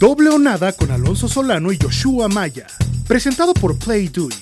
Doble 0.00 0.30
o 0.30 0.38
Nada 0.38 0.72
con 0.72 0.90
Alonso 0.90 1.28
Solano 1.28 1.70
y 1.72 1.78
Joshua 1.78 2.26
Maya. 2.26 2.66
Presentado 3.06 3.52
por 3.52 3.76
Play 3.76 4.08
Do 4.08 4.28
It. 4.28 4.34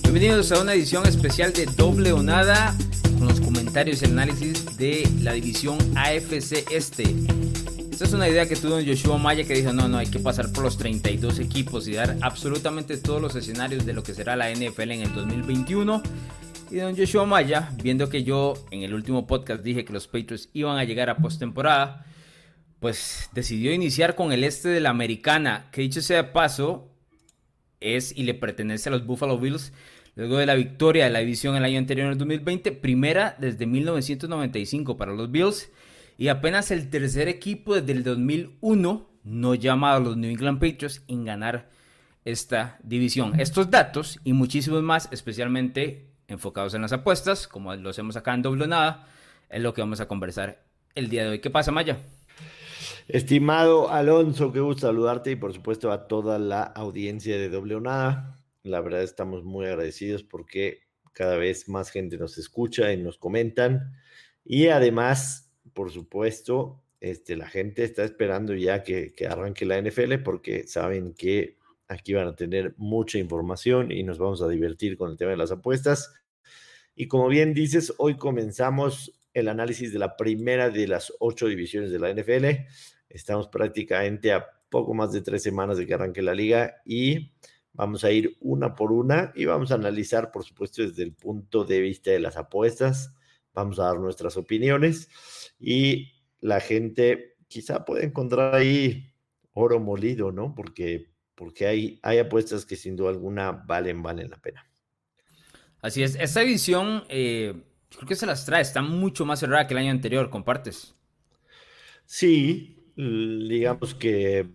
Bienvenidos 0.00 0.50
a 0.52 0.62
una 0.62 0.72
edición 0.72 1.06
especial 1.06 1.52
de 1.52 1.66
Doble 1.66 2.12
o 2.12 2.22
Nada 2.22 2.74
con 3.18 3.28
los 3.28 3.42
comentarios 3.42 4.00
y 4.00 4.06
análisis 4.06 4.78
de 4.78 5.06
la 5.20 5.34
división 5.34 5.76
AFC 5.94 6.64
Este. 6.70 7.04
Esta 7.94 8.06
es 8.06 8.12
una 8.12 8.28
idea 8.28 8.48
que 8.48 8.56
tuvo 8.56 8.80
Joshua 8.84 9.18
Maya 9.18 9.44
que 9.44 9.54
dijo, 9.54 9.72
no, 9.72 9.86
no, 9.86 9.98
hay 9.98 10.08
que 10.08 10.18
pasar 10.18 10.50
por 10.50 10.64
los 10.64 10.76
32 10.76 11.38
equipos 11.38 11.86
y 11.86 11.92
dar 11.92 12.16
absolutamente 12.22 12.96
todos 12.96 13.22
los 13.22 13.36
escenarios 13.36 13.86
de 13.86 13.92
lo 13.92 14.02
que 14.02 14.14
será 14.14 14.34
la 14.34 14.50
NFL 14.50 14.90
en 14.90 15.02
el 15.02 15.14
2021. 15.14 16.02
Y 16.72 16.74
don 16.78 16.96
Joshua 16.96 17.24
Maya, 17.24 17.70
viendo 17.84 18.08
que 18.08 18.24
yo 18.24 18.54
en 18.72 18.82
el 18.82 18.94
último 18.94 19.28
podcast 19.28 19.62
dije 19.62 19.84
que 19.84 19.92
los 19.92 20.08
Patriots 20.08 20.48
iban 20.54 20.76
a 20.76 20.82
llegar 20.82 21.08
a 21.08 21.18
postemporada, 21.18 22.04
pues 22.80 23.30
decidió 23.32 23.72
iniciar 23.72 24.16
con 24.16 24.32
el 24.32 24.42
este 24.42 24.70
de 24.70 24.80
la 24.80 24.90
americana, 24.90 25.68
que 25.70 25.82
dicho 25.82 26.02
sea 26.02 26.16
de 26.16 26.24
paso, 26.30 26.90
es 27.78 28.10
y 28.18 28.24
le 28.24 28.34
pertenece 28.34 28.88
a 28.88 28.92
los 28.92 29.06
Buffalo 29.06 29.38
Bills, 29.38 29.72
luego 30.16 30.38
de 30.38 30.46
la 30.46 30.56
victoria 30.56 31.04
de 31.04 31.10
la 31.10 31.20
división 31.20 31.54
el 31.54 31.64
año 31.64 31.78
anterior, 31.78 32.06
en 32.06 32.14
el 32.14 32.18
2020, 32.18 32.72
primera 32.72 33.36
desde 33.38 33.66
1995 33.66 34.96
para 34.96 35.12
los 35.12 35.30
Bills 35.30 35.70
y 36.16 36.28
apenas 36.28 36.70
el 36.70 36.90
tercer 36.90 37.28
equipo 37.28 37.74
desde 37.74 37.92
el 37.92 38.04
2001, 38.04 39.10
no 39.24 39.54
llamado 39.54 40.00
los 40.00 40.16
New 40.16 40.30
England 40.30 40.60
Patriots, 40.60 41.02
en 41.08 41.24
ganar 41.24 41.68
esta 42.24 42.78
división. 42.82 43.38
Estos 43.38 43.70
datos 43.70 44.20
y 44.24 44.32
muchísimos 44.32 44.82
más, 44.82 45.08
especialmente 45.12 46.10
enfocados 46.28 46.74
en 46.74 46.82
las 46.82 46.92
apuestas, 46.92 47.48
como 47.48 47.74
lo 47.74 47.90
hacemos 47.90 48.16
acá 48.16 48.34
en 48.34 48.42
Doble 48.42 48.66
Nada, 48.66 49.08
es 49.50 49.62
lo 49.62 49.74
que 49.74 49.82
vamos 49.82 50.00
a 50.00 50.08
conversar 50.08 50.64
el 50.94 51.08
día 51.08 51.24
de 51.24 51.30
hoy. 51.30 51.38
¿Qué 51.40 51.50
pasa, 51.50 51.72
Maya? 51.72 51.98
Estimado 53.08 53.90
Alonso, 53.90 54.52
qué 54.52 54.60
gusto 54.60 54.86
saludarte 54.86 55.32
y 55.32 55.36
por 55.36 55.52
supuesto 55.52 55.92
a 55.92 56.06
toda 56.08 56.38
la 56.38 56.62
audiencia 56.62 57.36
de 57.36 57.50
Doble 57.50 57.78
Nada. 57.80 58.40
La 58.62 58.80
verdad 58.80 59.02
estamos 59.02 59.44
muy 59.44 59.66
agradecidos 59.66 60.22
porque 60.22 60.84
cada 61.12 61.36
vez 61.36 61.68
más 61.68 61.90
gente 61.90 62.16
nos 62.16 62.38
escucha 62.38 62.92
y 62.92 62.96
nos 62.96 63.18
comentan. 63.18 63.92
Y 64.42 64.68
además 64.68 65.43
por 65.74 65.90
supuesto, 65.90 66.80
este, 67.00 67.36
la 67.36 67.48
gente 67.48 67.84
está 67.84 68.04
esperando 68.04 68.54
ya 68.54 68.82
que, 68.82 69.12
arranque 69.28 69.66
la 69.66 69.80
NFL 69.80 70.20
porque 70.24 70.66
saben 70.66 71.12
que 71.12 71.58
aquí 71.88 72.14
van 72.14 72.28
a 72.28 72.36
tener 72.36 72.74
mucha 72.78 73.18
información 73.18 73.92
y 73.92 74.02
nos 74.04 74.18
vamos 74.18 74.40
a 74.40 74.48
divertir 74.48 74.96
con 74.96 75.10
el 75.10 75.18
tema 75.18 75.32
de 75.32 75.36
las 75.36 75.50
apuestas. 75.50 76.14
Y 76.96 77.08
como 77.08 77.28
bien 77.28 77.52
dices, 77.52 77.92
hoy 77.98 78.16
comenzamos 78.16 79.12
el 79.34 79.48
análisis 79.48 79.92
de 79.92 79.98
la 79.98 80.16
primera 80.16 80.70
de 80.70 80.88
las 80.88 81.12
ocho 81.18 81.46
divisiones 81.46 81.90
de 81.90 81.98
la 81.98 82.10
NFL. 82.14 82.66
Estamos 83.10 83.48
prácticamente 83.48 84.32
a 84.32 84.46
poco 84.70 84.94
más 84.94 85.12
de 85.12 85.20
tres 85.20 85.42
semanas 85.42 85.76
de 85.76 85.86
que 85.86 85.94
arranque 85.94 86.22
la 86.22 86.34
liga 86.34 86.76
y 86.86 87.32
vamos 87.74 88.04
a 88.04 88.12
ir 88.12 88.36
una 88.40 88.74
por 88.74 88.92
una 88.92 89.32
y 89.34 89.44
vamos 89.44 89.72
a 89.72 89.74
analizar, 89.74 90.30
por 90.30 90.44
supuesto, 90.44 90.82
desde 90.82 91.02
el 91.02 91.12
punto 91.12 91.64
de 91.64 91.80
vista 91.80 92.12
de 92.12 92.20
las 92.20 92.36
apuestas. 92.36 93.14
Vamos 93.54 93.78
a 93.78 93.84
dar 93.84 93.98
nuestras 93.98 94.36
opiniones 94.36 95.08
y 95.58 96.12
la 96.40 96.60
gente 96.60 97.36
quizá 97.48 97.84
puede 97.84 98.04
encontrar 98.04 98.54
ahí 98.54 99.14
oro 99.52 99.80
molido, 99.80 100.32
¿no? 100.32 100.54
Porque, 100.54 101.12
porque 101.34 101.66
hay, 101.66 102.00
hay 102.02 102.18
apuestas 102.18 102.66
que 102.66 102.76
sin 102.76 102.96
duda 102.96 103.10
alguna 103.10 103.52
valen, 103.52 104.02
valen 104.02 104.30
la 104.30 104.38
pena. 104.38 104.68
Así 105.80 106.02
es, 106.02 106.16
esta 106.16 106.42
edición 106.42 107.04
eh, 107.08 107.62
creo 107.90 108.08
que 108.08 108.14
se 108.16 108.26
las 108.26 108.44
trae, 108.44 108.62
está 108.62 108.82
mucho 108.82 109.24
más 109.24 109.40
cerrada 109.40 109.66
que 109.66 109.74
el 109.74 109.78
año 109.78 109.90
anterior, 109.90 110.30
¿compartes? 110.30 110.94
Sí, 112.06 112.92
digamos 112.96 113.94
que 113.94 114.48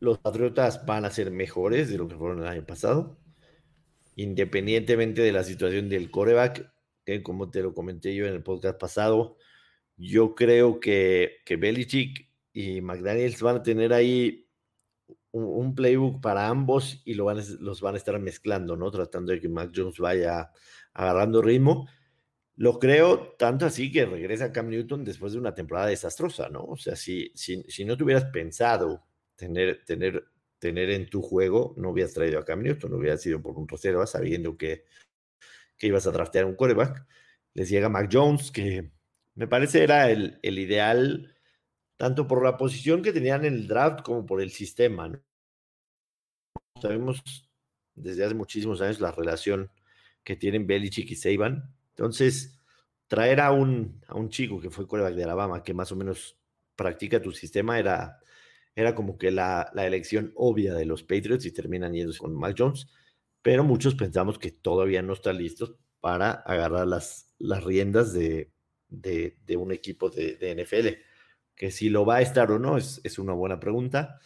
los 0.00 0.18
Patriotas 0.18 0.84
van 0.86 1.04
a 1.04 1.10
ser 1.10 1.30
mejores 1.30 1.88
de 1.88 1.98
lo 1.98 2.08
que 2.08 2.16
fueron 2.16 2.40
el 2.40 2.48
año 2.48 2.64
pasado, 2.64 3.18
independientemente 4.16 5.22
de 5.22 5.32
la 5.32 5.44
situación 5.44 5.88
del 5.88 6.10
coreback, 6.10 6.72
como 7.22 7.50
te 7.50 7.62
lo 7.62 7.74
comenté 7.74 8.14
yo 8.14 8.26
en 8.26 8.34
el 8.34 8.42
podcast 8.42 8.78
pasado, 8.78 9.36
yo 9.96 10.34
creo 10.34 10.80
que, 10.80 11.38
que 11.44 11.56
Belichick 11.56 12.28
y 12.52 12.80
McDaniels 12.80 13.42
van 13.42 13.56
a 13.56 13.62
tener 13.62 13.92
ahí 13.92 14.48
un, 15.32 15.74
playbook 15.74 16.20
para 16.20 16.48
ambos 16.48 17.02
y 17.04 17.16
van, 17.16 17.40
los 17.60 17.80
van 17.80 17.94
a 17.94 17.98
estar 17.98 18.18
mezclando, 18.20 18.76
¿no? 18.76 18.90
Tratando 18.90 19.32
de 19.32 19.40
que 19.40 19.48
Mac 19.48 19.72
Jones 19.74 19.98
vaya 19.98 20.50
agarrando 20.92 21.42
ritmo. 21.42 21.88
Lo 22.56 22.78
creo 22.78 23.34
tanto 23.36 23.66
así 23.66 23.90
que 23.90 24.06
regresa 24.06 24.52
Cam 24.52 24.68
Newton 24.68 25.04
después 25.04 25.32
de 25.32 25.40
una 25.40 25.54
temporada 25.54 25.88
desastrosa, 25.88 26.48
¿no? 26.48 26.64
O 26.64 26.76
sea, 26.76 26.94
si, 26.94 27.32
si, 27.34 27.64
si 27.64 27.84
no 27.84 27.96
te 27.96 28.04
hubieras 28.04 28.26
pensado 28.26 29.04
tener, 29.34 29.84
tener, 29.84 30.24
tener 30.60 30.90
en 30.90 31.10
tu 31.10 31.20
juego, 31.20 31.74
no 31.76 31.90
hubieras 31.90 32.14
traído 32.14 32.38
a 32.38 32.44
Cam 32.44 32.62
Newton, 32.62 32.92
no 32.92 32.98
hubieras 32.98 33.20
sido 33.20 33.42
por 33.42 33.56
un 33.58 33.66
reserva 33.66 34.06
sabiendo 34.06 34.56
que, 34.56 34.84
que 35.76 35.86
ibas 35.88 36.06
a 36.06 36.12
draftear 36.12 36.44
un 36.44 36.54
quarterback. 36.54 37.06
Les 37.54 37.68
llega 37.68 37.88
Mac 37.88 38.08
Jones, 38.12 38.50
que 38.50 38.90
me 39.34 39.48
parece 39.48 39.82
era 39.82 40.10
el, 40.10 40.38
ideal, 40.42 41.36
tanto 41.96 42.26
por 42.26 42.42
la 42.44 42.56
posición 42.56 43.02
que 43.02 43.12
tenían 43.12 43.44
en 43.44 43.54
el 43.54 43.68
draft 43.68 44.02
como 44.02 44.26
por 44.26 44.40
el 44.40 44.50
sistema. 44.50 45.20
Sabemos 46.80 47.22
desde 47.94 48.24
hace 48.24 48.34
muchísimos 48.34 48.80
años 48.80 49.00
la 49.00 49.12
relación 49.12 49.70
que 50.22 50.36
tienen 50.36 50.66
Belichick 50.66 51.10
y 51.10 51.16
Saban. 51.16 51.74
Entonces, 51.90 52.60
traer 53.08 53.40
a 53.40 53.52
un, 53.52 54.02
a 54.08 54.14
un 54.14 54.28
chico 54.28 54.60
que 54.60 54.70
fue 54.70 54.86
quarterback 54.86 55.16
de 55.16 55.24
Alabama, 55.24 55.62
que 55.62 55.74
más 55.74 55.92
o 55.92 55.96
menos 55.96 56.38
practica 56.76 57.22
tu 57.22 57.30
sistema, 57.32 57.78
era, 57.78 58.20
era 58.74 58.94
como 58.94 59.18
que 59.18 59.30
la, 59.30 59.70
la 59.74 59.86
elección 59.86 60.32
obvia 60.36 60.74
de 60.74 60.86
los 60.86 61.02
Patriots 61.02 61.46
y 61.46 61.52
terminan 61.52 61.92
yéndose 61.92 62.18
con 62.18 62.34
Mac 62.34 62.56
Jones. 62.58 62.88
Pero 63.44 63.62
muchos 63.62 63.94
pensamos 63.94 64.38
que 64.38 64.50
todavía 64.50 65.02
no 65.02 65.12
están 65.12 65.36
listos 65.36 65.76
para 66.00 66.30
agarrar 66.30 66.86
las, 66.86 67.34
las 67.38 67.62
riendas 67.62 68.14
de, 68.14 68.54
de, 68.88 69.56
un 69.58 69.70
equipo 69.70 70.08
de, 70.08 70.38
NFL. 70.56 70.88
Que 71.54 71.70
si 71.70 71.90
lo 71.90 72.06
va 72.06 72.16
a 72.16 72.22
estar 72.22 72.50
o 72.50 72.58
no 72.58 72.78
es, 72.78 73.02
es 73.04 73.18
una 73.18 73.34
buena 73.34 73.60
pregunta. 73.60 74.18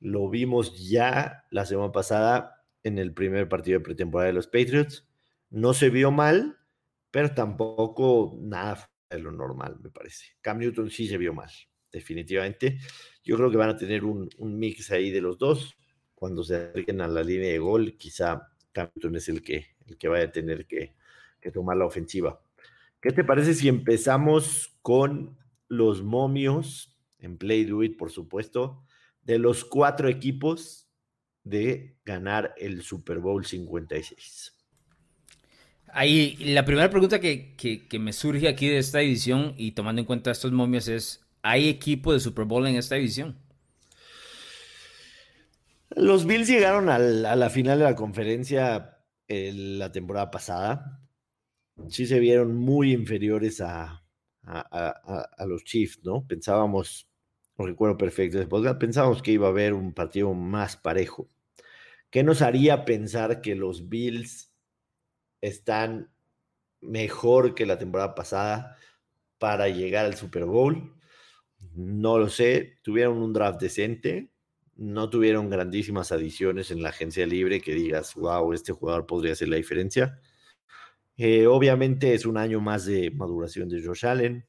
Lo 0.00 0.30
vimos 0.30 0.88
ya 0.88 1.44
la 1.50 1.66
semana 1.66 1.92
pasada 1.92 2.64
en 2.82 2.98
el 2.98 3.12
primer 3.12 3.50
partido 3.50 3.80
de 3.80 3.84
pretemporada 3.84 4.28
de 4.28 4.32
los 4.32 4.46
Patriots. 4.46 5.06
No 5.50 5.74
se 5.74 5.90
vio 5.90 6.10
mal, 6.10 6.56
pero 7.10 7.34
tampoco 7.34 8.34
nada 8.40 8.90
de 9.10 9.18
lo 9.18 9.30
normal, 9.30 9.78
me 9.82 9.90
parece. 9.90 10.38
Cam 10.40 10.56
Newton 10.56 10.88
sí 10.88 11.06
se 11.06 11.18
vio 11.18 11.34
mal, 11.34 11.50
definitivamente. 11.92 12.78
Yo 13.22 13.36
creo 13.36 13.50
que 13.50 13.58
van 13.58 13.68
a 13.68 13.76
tener 13.76 14.04
un, 14.04 14.30
mix 14.38 14.90
ahí 14.90 15.10
de 15.10 15.20
los 15.20 15.36
dos. 15.36 15.76
Cuando 16.14 16.42
se 16.42 16.56
acerquen 16.56 17.02
a 17.02 17.08
la 17.08 17.22
línea 17.22 17.50
de 17.50 17.58
gol, 17.58 17.98
quizá 17.98 18.53
Newton 18.82 19.16
es 19.16 19.28
el 19.28 19.42
que, 19.42 19.66
el 19.86 19.96
que 19.96 20.08
vaya 20.08 20.24
a 20.24 20.32
tener 20.32 20.66
que, 20.66 20.94
que 21.40 21.50
tomar 21.50 21.76
la 21.76 21.86
ofensiva. 21.86 22.40
¿Qué 23.00 23.10
te 23.10 23.24
parece 23.24 23.54
si 23.54 23.68
empezamos 23.68 24.78
con 24.82 25.36
los 25.68 26.02
momios 26.02 26.96
en 27.18 27.36
Play 27.38 27.64
Do 27.64 27.82
It, 27.82 27.96
por 27.96 28.10
supuesto, 28.10 28.82
de 29.22 29.38
los 29.38 29.64
cuatro 29.64 30.08
equipos 30.08 30.88
de 31.42 31.96
ganar 32.04 32.54
el 32.56 32.82
Super 32.82 33.18
Bowl 33.18 33.44
56? 33.44 34.54
Ahí, 35.96 36.36
la 36.40 36.64
primera 36.64 36.90
pregunta 36.90 37.20
que, 37.20 37.86
me 38.00 38.12
surge 38.12 38.48
aquí 38.48 38.68
de 38.68 38.78
esta 38.78 39.00
edición 39.00 39.54
y 39.56 39.72
tomando 39.72 40.00
en 40.00 40.06
cuenta 40.06 40.32
estos 40.32 40.50
momios 40.50 40.88
es, 40.88 41.24
¿hay 41.40 41.68
equipo 41.68 42.12
de 42.12 42.18
Super 42.18 42.46
Bowl 42.46 42.66
en 42.66 42.74
esta 42.74 42.96
edición? 42.96 43.38
Los 45.96 46.26
Bills 46.26 46.48
llegaron 46.48 46.88
a 46.88 46.98
la 46.98 47.50
final 47.50 47.78
de 47.78 47.84
la 47.84 47.94
conferencia 47.94 48.90
la 49.28 49.90
temporada 49.90 50.30
pasada 50.30 51.04
sí 51.88 52.06
se 52.06 52.18
vieron 52.18 52.54
muy 52.56 52.92
inferiores 52.92 53.60
a, 53.60 54.00
los 55.46 55.64
Chiefs, 55.64 56.00
¿no? 56.04 56.26
Pensábamos, 56.26 57.08
recuerdo 57.56 57.96
perfecto, 57.96 58.38
después 58.38 58.62
pensábamos 58.76 59.22
que 59.22 59.32
iba 59.32 59.46
a 59.46 59.50
haber 59.50 59.72
un 59.72 59.94
partido 59.94 60.34
más 60.34 60.76
parejo. 60.76 61.28
¿Qué 62.10 62.22
nos 62.22 62.42
haría 62.42 62.84
pensar 62.84 63.40
que 63.40 63.54
los 63.54 63.88
Bills 63.88 64.52
están 65.40 66.12
mejor 66.80 67.54
que 67.54 67.66
la 67.66 67.78
temporada 67.78 68.14
pasada 68.14 68.76
para 69.38 69.68
llegar 69.68 70.04
al 70.04 70.14
Super 70.14 70.44
Bowl? 70.44 70.94
No 71.74 72.18
lo 72.18 72.28
sé, 72.28 72.78
tuvieron 72.82 73.16
un 73.18 73.32
draft 73.32 73.60
decente, 73.60 74.30
no 74.76 75.10
tuvieron 75.10 75.50
grandísimas 75.50 76.12
adiciones 76.12 76.70
en 76.70 76.82
la 76.82 76.90
agencia 76.90 77.26
libre 77.26 77.60
que 77.60 77.74
digas, 77.74 78.14
wow, 78.14 78.52
este 78.52 78.72
jugador 78.72 79.06
podría 79.06 79.32
hacer 79.32 79.48
la 79.48 79.56
diferencia 79.56 80.20
eh, 81.16 81.46
obviamente 81.46 82.14
es 82.14 82.26
un 82.26 82.36
año 82.36 82.60
más 82.60 82.86
de 82.86 83.10
maduración 83.10 83.68
de 83.68 83.82
Josh 83.84 84.04
Allen, 84.06 84.46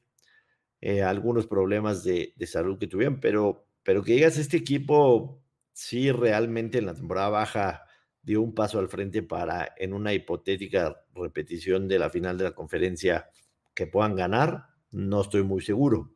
eh, 0.80 1.02
algunos 1.02 1.46
problemas 1.46 2.02
de, 2.04 2.34
salud 2.46 2.78
que 2.78 2.88
tuvieron, 2.88 3.20
pero, 3.20 3.66
pero 3.82 4.02
que 4.02 4.14
digas, 4.14 4.36
este 4.38 4.56
equipo 4.56 5.42
sí 5.72 6.10
realmente 6.10 6.78
en 6.78 6.86
la 6.86 6.94
temporada 6.94 7.28
baja 7.28 7.84
dio 8.22 8.42
un 8.42 8.54
paso 8.54 8.78
al 8.80 8.88
frente 8.88 9.22
para 9.22 9.74
en 9.76 9.92
una 9.92 10.12
hipotética 10.12 11.04
repetición 11.14 11.86
de 11.86 11.98
la 12.00 12.10
final 12.10 12.36
de 12.38 12.44
la 12.44 12.52
conferencia 12.52 13.30
que 13.74 13.86
puedan 13.86 14.16
ganar, 14.16 14.66
no 14.90 15.20
estoy 15.20 15.44
muy 15.44 15.60
seguro. 15.62 16.14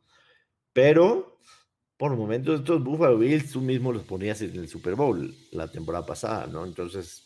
Pero 0.73 1.30
por 2.01 2.17
momentos 2.17 2.61
estos 2.61 2.83
Buffalo 2.83 3.19
Bills 3.19 3.51
tú 3.51 3.61
mismo 3.61 3.93
los 3.93 4.01
ponías 4.01 4.41
en 4.41 4.55
el 4.55 4.67
Super 4.67 4.95
Bowl 4.95 5.35
la 5.51 5.67
temporada 5.67 6.03
pasada, 6.03 6.47
¿no? 6.47 6.65
Entonces, 6.65 7.23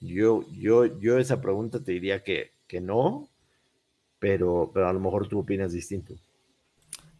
yo, 0.00 0.44
yo, 0.50 0.98
yo 0.98 1.18
esa 1.18 1.40
pregunta 1.40 1.84
te 1.84 1.92
diría 1.92 2.24
que, 2.24 2.50
que 2.66 2.80
no, 2.80 3.28
pero, 4.18 4.72
pero 4.74 4.88
a 4.88 4.92
lo 4.92 4.98
mejor 4.98 5.28
tú 5.28 5.38
opinas 5.38 5.72
distinto. 5.72 6.14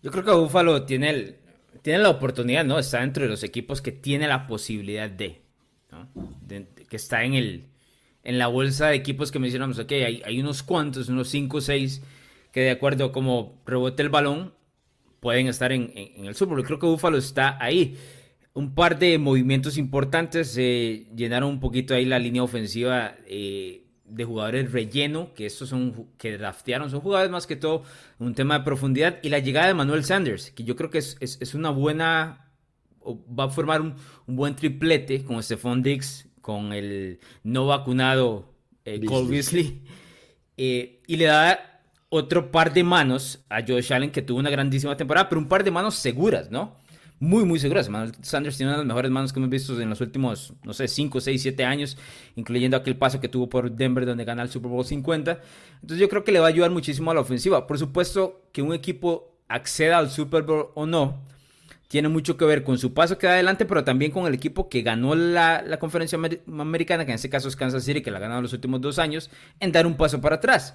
Yo 0.02 0.10
creo 0.10 0.24
que 0.24 0.32
Buffalo 0.32 0.86
tiene, 0.86 1.10
el, 1.10 1.36
tiene 1.82 2.00
la 2.00 2.10
oportunidad, 2.10 2.64
¿no? 2.64 2.80
Está 2.80 2.98
dentro 2.98 3.22
de 3.22 3.28
los 3.28 3.44
equipos 3.44 3.80
que 3.80 3.92
tiene 3.92 4.26
la 4.26 4.48
posibilidad 4.48 5.08
de, 5.08 5.42
¿no? 5.92 6.08
que 6.48 6.96
está 6.96 7.22
en 7.22 7.34
el 7.34 7.68
en 8.24 8.38
la 8.38 8.48
bolsa 8.48 8.88
de 8.88 8.96
equipos 8.96 9.30
que 9.30 9.38
mencionamos, 9.38 9.78
ok, 9.78 9.92
hay, 9.92 10.22
hay 10.24 10.40
unos 10.40 10.64
cuantos, 10.64 11.08
unos 11.08 11.28
5 11.28 11.58
o 11.58 11.60
6 11.60 12.02
que 12.50 12.60
de 12.62 12.70
acuerdo 12.72 13.04
a 13.04 13.12
cómo 13.12 13.62
rebote 13.66 14.02
el 14.02 14.08
balón, 14.08 14.57
pueden 15.20 15.48
estar 15.48 15.72
en, 15.72 15.92
el 15.94 16.34
Super 16.34 16.54
Bowl. 16.56 16.66
Creo 16.66 16.78
que 16.78 16.86
Buffalo 16.86 17.18
está 17.18 17.62
ahí. 17.62 17.96
Un 18.54 18.74
par 18.74 18.98
de 18.98 19.18
movimientos 19.18 19.78
importantes 19.78 20.56
eh, 20.58 21.06
llenaron 21.14 21.50
un 21.50 21.60
poquito 21.60 21.94
ahí 21.94 22.04
la 22.04 22.18
línea 22.18 22.42
ofensiva 22.42 23.14
eh, 23.26 23.84
de 24.04 24.24
jugadores 24.24 24.72
relleno, 24.72 25.32
que 25.34 25.46
estos 25.46 25.68
son 25.68 26.08
que 26.18 26.36
draftearon, 26.36 26.90
son 26.90 27.00
jugadores 27.00 27.30
más 27.30 27.46
que 27.46 27.56
todo 27.56 27.84
un 28.18 28.34
tema 28.34 28.58
de 28.58 28.64
profundidad. 28.64 29.18
Y 29.22 29.28
la 29.28 29.38
llegada 29.38 29.68
de 29.68 29.74
Manuel 29.74 30.04
Sanders, 30.04 30.50
que 30.50 30.64
yo 30.64 30.76
creo 30.76 30.90
que 30.90 30.98
es, 30.98 31.16
es, 31.20 31.54
una 31.54 31.70
buena, 31.70 32.50
va 33.06 33.44
a 33.44 33.48
formar 33.48 33.80
un, 33.80 33.94
buen 34.26 34.56
triplete 34.56 35.22
con 35.24 35.42
Stephon 35.42 35.82
Diggs, 35.82 36.28
con 36.40 36.72
el 36.72 37.20
no 37.44 37.66
vacunado 37.66 38.54
eh, 38.84 39.04
Cole 39.04 39.28
Beasley. 39.28 39.82
y 40.56 41.16
le 41.16 41.24
da 41.26 41.67
otro 42.10 42.50
par 42.50 42.72
de 42.72 42.84
manos 42.84 43.40
a 43.48 43.60
Josh 43.66 43.92
Allen, 43.92 44.10
que 44.10 44.22
tuvo 44.22 44.38
una 44.38 44.50
grandísima 44.50 44.96
temporada, 44.96 45.28
pero 45.28 45.40
un 45.40 45.48
par 45.48 45.64
de 45.64 45.70
manos 45.70 45.94
seguras, 45.94 46.50
¿no? 46.50 46.74
Muy, 47.20 47.44
muy 47.44 47.58
seguras. 47.58 47.90
Sanders 48.22 48.56
tiene 48.56 48.70
una 48.70 48.78
de 48.78 48.84
las 48.84 48.86
mejores 48.86 49.10
manos 49.10 49.32
que 49.32 49.40
hemos 49.40 49.50
visto 49.50 49.78
en 49.80 49.90
los 49.90 50.00
últimos, 50.00 50.52
no 50.62 50.72
sé, 50.72 50.86
5, 50.86 51.20
6, 51.20 51.42
7 51.42 51.64
años, 51.64 51.98
incluyendo 52.36 52.76
aquel 52.76 52.96
paso 52.96 53.20
que 53.20 53.28
tuvo 53.28 53.48
por 53.48 53.72
Denver 53.72 54.06
donde 54.06 54.24
gana 54.24 54.42
el 54.42 54.50
Super 54.50 54.70
Bowl 54.70 54.84
50. 54.84 55.40
Entonces 55.82 55.98
yo 55.98 56.08
creo 56.08 56.22
que 56.22 56.30
le 56.30 56.38
va 56.38 56.46
a 56.46 56.48
ayudar 56.50 56.70
muchísimo 56.70 57.10
a 57.10 57.14
la 57.14 57.20
ofensiva. 57.20 57.66
Por 57.66 57.76
supuesto 57.78 58.42
que 58.52 58.62
un 58.62 58.72
equipo 58.72 59.36
acceda 59.48 59.98
al 59.98 60.10
Super 60.10 60.44
Bowl 60.44 60.68
o 60.74 60.86
no, 60.86 61.20
tiene 61.88 62.08
mucho 62.08 62.36
que 62.36 62.44
ver 62.44 62.62
con 62.62 62.78
su 62.78 62.94
paso 62.94 63.18
que 63.18 63.26
da 63.26 63.32
adelante, 63.32 63.64
pero 63.64 63.82
también 63.82 64.12
con 64.12 64.26
el 64.26 64.34
equipo 64.34 64.68
que 64.68 64.82
ganó 64.82 65.14
la, 65.14 65.62
la 65.66 65.78
conferencia 65.78 66.18
americana, 66.46 67.04
que 67.04 67.12
en 67.12 67.16
este 67.16 67.30
caso 67.30 67.48
es 67.48 67.56
Kansas 67.56 67.82
City, 67.82 68.02
que 68.02 68.10
la 68.10 68.18
ha 68.18 68.20
ganado 68.20 68.42
los 68.42 68.52
últimos 68.52 68.80
dos 68.80 68.98
años, 68.98 69.30
en 69.58 69.72
dar 69.72 69.86
un 69.86 69.96
paso 69.96 70.20
para 70.20 70.36
atrás. 70.36 70.74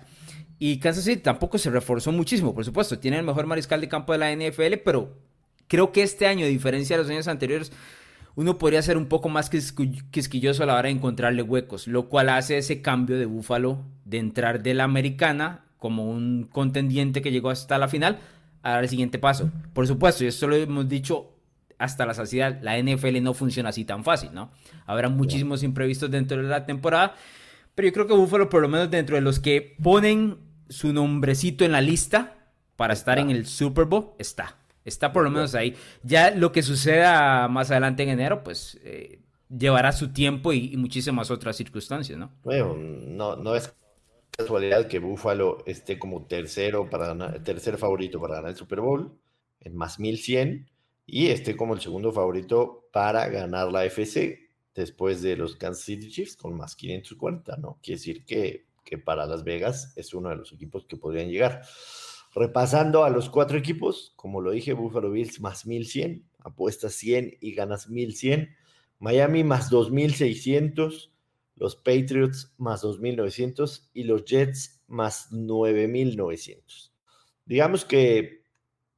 Y 0.65 0.77
Kansas 0.77 1.03
City 1.03 1.21
tampoco 1.21 1.57
se 1.57 1.69
reforzó 1.69 2.13
muchísimo, 2.13 2.55
por 2.55 2.63
supuesto. 2.63 2.97
Tiene 2.97 3.17
el 3.19 3.25
mejor 3.25 3.45
mariscal 3.47 3.81
de 3.81 3.89
campo 3.89 4.13
de 4.13 4.19
la 4.19 4.33
NFL, 4.33 4.75
pero 4.85 5.13
creo 5.67 5.91
que 5.91 6.03
este 6.03 6.25
año, 6.25 6.45
a 6.45 6.47
diferencia 6.47 6.95
de 6.95 7.03
los 7.03 7.11
años 7.11 7.27
anteriores, 7.27 7.73
uno 8.35 8.57
podría 8.57 8.81
ser 8.81 8.95
un 8.95 9.07
poco 9.07 9.27
más 9.27 9.49
quisquilloso 9.49 10.63
a 10.63 10.65
la 10.65 10.75
hora 10.75 10.83
de 10.83 10.91
encontrarle 10.91 11.41
huecos, 11.41 11.85
lo 11.85 12.07
cual 12.07 12.29
hace 12.29 12.57
ese 12.57 12.81
cambio 12.81 13.19
de 13.19 13.25
Búfalo 13.25 13.83
de 14.05 14.19
entrar 14.19 14.63
de 14.63 14.73
la 14.73 14.85
americana 14.85 15.65
como 15.79 16.09
un 16.09 16.47
contendiente 16.49 17.21
que 17.21 17.33
llegó 17.33 17.49
hasta 17.49 17.77
la 17.77 17.89
final 17.89 18.19
a 18.61 18.71
dar 18.71 18.83
el 18.83 18.89
siguiente 18.89 19.19
paso. 19.19 19.51
Por 19.73 19.85
supuesto, 19.85 20.23
y 20.23 20.27
esto 20.27 20.47
lo 20.47 20.55
hemos 20.55 20.87
dicho 20.87 21.33
hasta 21.77 22.05
la 22.05 22.13
saciedad, 22.13 22.59
la 22.61 22.81
NFL 22.81 23.21
no 23.21 23.33
funciona 23.33 23.67
así 23.67 23.83
tan 23.83 24.05
fácil, 24.05 24.29
¿no? 24.33 24.49
Habrá 24.85 25.09
muchísimos 25.09 25.61
imprevistos 25.61 26.09
dentro 26.09 26.41
de 26.41 26.47
la 26.47 26.65
temporada 26.65 27.15
pero 27.75 27.87
yo 27.87 27.93
creo 27.93 28.07
que 28.07 28.13
Buffalo, 28.13 28.49
por 28.49 28.61
lo 28.61 28.69
menos 28.69 28.91
dentro 28.91 29.15
de 29.15 29.21
los 29.21 29.39
que 29.39 29.75
ponen 29.81 30.37
su 30.69 30.93
nombrecito 30.93 31.65
en 31.65 31.71
la 31.71 31.81
lista 31.81 32.51
para 32.75 32.93
estar 32.93 33.19
en 33.19 33.29
el 33.29 33.45
Super 33.45 33.85
Bowl, 33.85 34.11
está. 34.17 34.57
Está 34.85 35.13
por 35.13 35.23
lo 35.23 35.29
menos 35.29 35.55
ahí. 35.55 35.75
Ya 36.03 36.31
lo 36.31 36.51
que 36.51 36.61
suceda 36.61 37.47
más 37.47 37.71
adelante 37.71 38.03
en 38.03 38.09
enero, 38.09 38.43
pues 38.43 38.79
eh, 38.83 39.19
llevará 39.49 39.91
su 39.91 40.11
tiempo 40.11 40.51
y, 40.51 40.75
muchísimas 40.77 41.31
otras 41.31 41.55
circunstancias, 41.55 42.17
¿no? 42.17 42.31
Bueno, 42.43 42.75
no, 42.75 43.35
no 43.35 43.55
es 43.55 43.73
casualidad 44.31 44.87
que 44.87 44.99
Buffalo 44.99 45.63
esté 45.65 45.99
como 45.99 46.25
tercero 46.25 46.89
para 46.89 47.07
ganar, 47.07 47.43
tercer 47.43 47.77
favorito 47.77 48.19
para 48.19 48.35
ganar 48.35 48.51
el 48.51 48.57
Super 48.57 48.81
Bowl 48.81 49.17
en 49.59 49.75
más 49.75 49.99
1100 49.99 50.69
y 51.05 51.27
esté 51.27 51.55
como 51.55 51.75
el 51.75 51.81
segundo 51.81 52.11
favorito 52.11 52.87
para 52.91 53.27
ganar 53.27 53.71
la 53.71 53.85
FC 53.85 54.49
después 54.73 55.21
de 55.21 55.37
los 55.37 55.55
Kansas 55.55 55.85
City 55.85 56.09
Chiefs 56.09 56.35
con 56.35 56.55
más 56.57 56.75
540, 56.75 57.57
¿no? 57.57 57.79
Quiere 57.81 57.99
decir 57.99 58.25
que, 58.25 58.65
para 58.97 59.25
Las 59.25 59.43
Vegas 59.43 59.93
es 59.95 60.13
uno 60.13 60.29
de 60.29 60.35
los 60.35 60.51
equipos 60.53 60.85
que 60.85 60.97
podrían 60.97 61.29
llegar. 61.29 61.61
Repasando 62.33 63.03
a 63.03 63.09
los 63.09 63.29
cuatro 63.29 63.57
equipos, 63.57 64.13
como 64.15 64.41
lo 64.41 64.51
dije, 64.51 64.73
Buffalo 64.73 65.11
Bills 65.11 65.39
más 65.39 65.65
1100, 65.65 66.27
apuestas 66.39 66.93
100 66.93 67.37
y 67.39 67.53
ganas 67.53 67.89
1100. 67.89 68.55
Miami 68.99 69.43
más 69.43 69.69
2600, 69.69 71.13
los 71.55 71.75
Patriots 71.75 72.53
más 72.57 72.81
2900 72.81 73.89
y 73.93 74.03
los 74.03 74.25
Jets 74.25 74.81
más 74.87 75.31
9900. 75.31 76.93
Digamos 77.45 77.85
que 77.85 78.43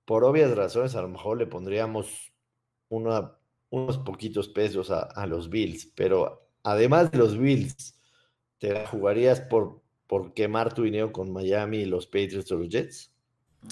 por 0.05 0.23
obvias 0.23 0.55
razones 0.55 0.95
a 0.95 1.01
lo 1.01 1.09
mejor 1.09 1.37
le 1.37 1.47
pondríamos 1.47 2.31
unos 2.89 3.97
poquitos 4.05 4.47
pesos 4.49 4.91
a, 4.91 5.25
los 5.25 5.49
Bills, 5.49 5.91
pero 5.95 6.47
además 6.63 7.11
de 7.11 7.17
los 7.17 7.37
Bills, 7.37 7.99
¿te 8.59 8.85
jugarías 8.85 9.41
por, 9.41 9.81
por 10.07 10.33
quemar 10.33 10.73
tu 10.73 10.83
dinero 10.83 11.11
con 11.11 11.31
Miami, 11.31 11.85
los 11.85 12.05
Patriots 12.05 12.51
o 12.51 12.57
los 12.57 12.69
Jets? 12.69 13.11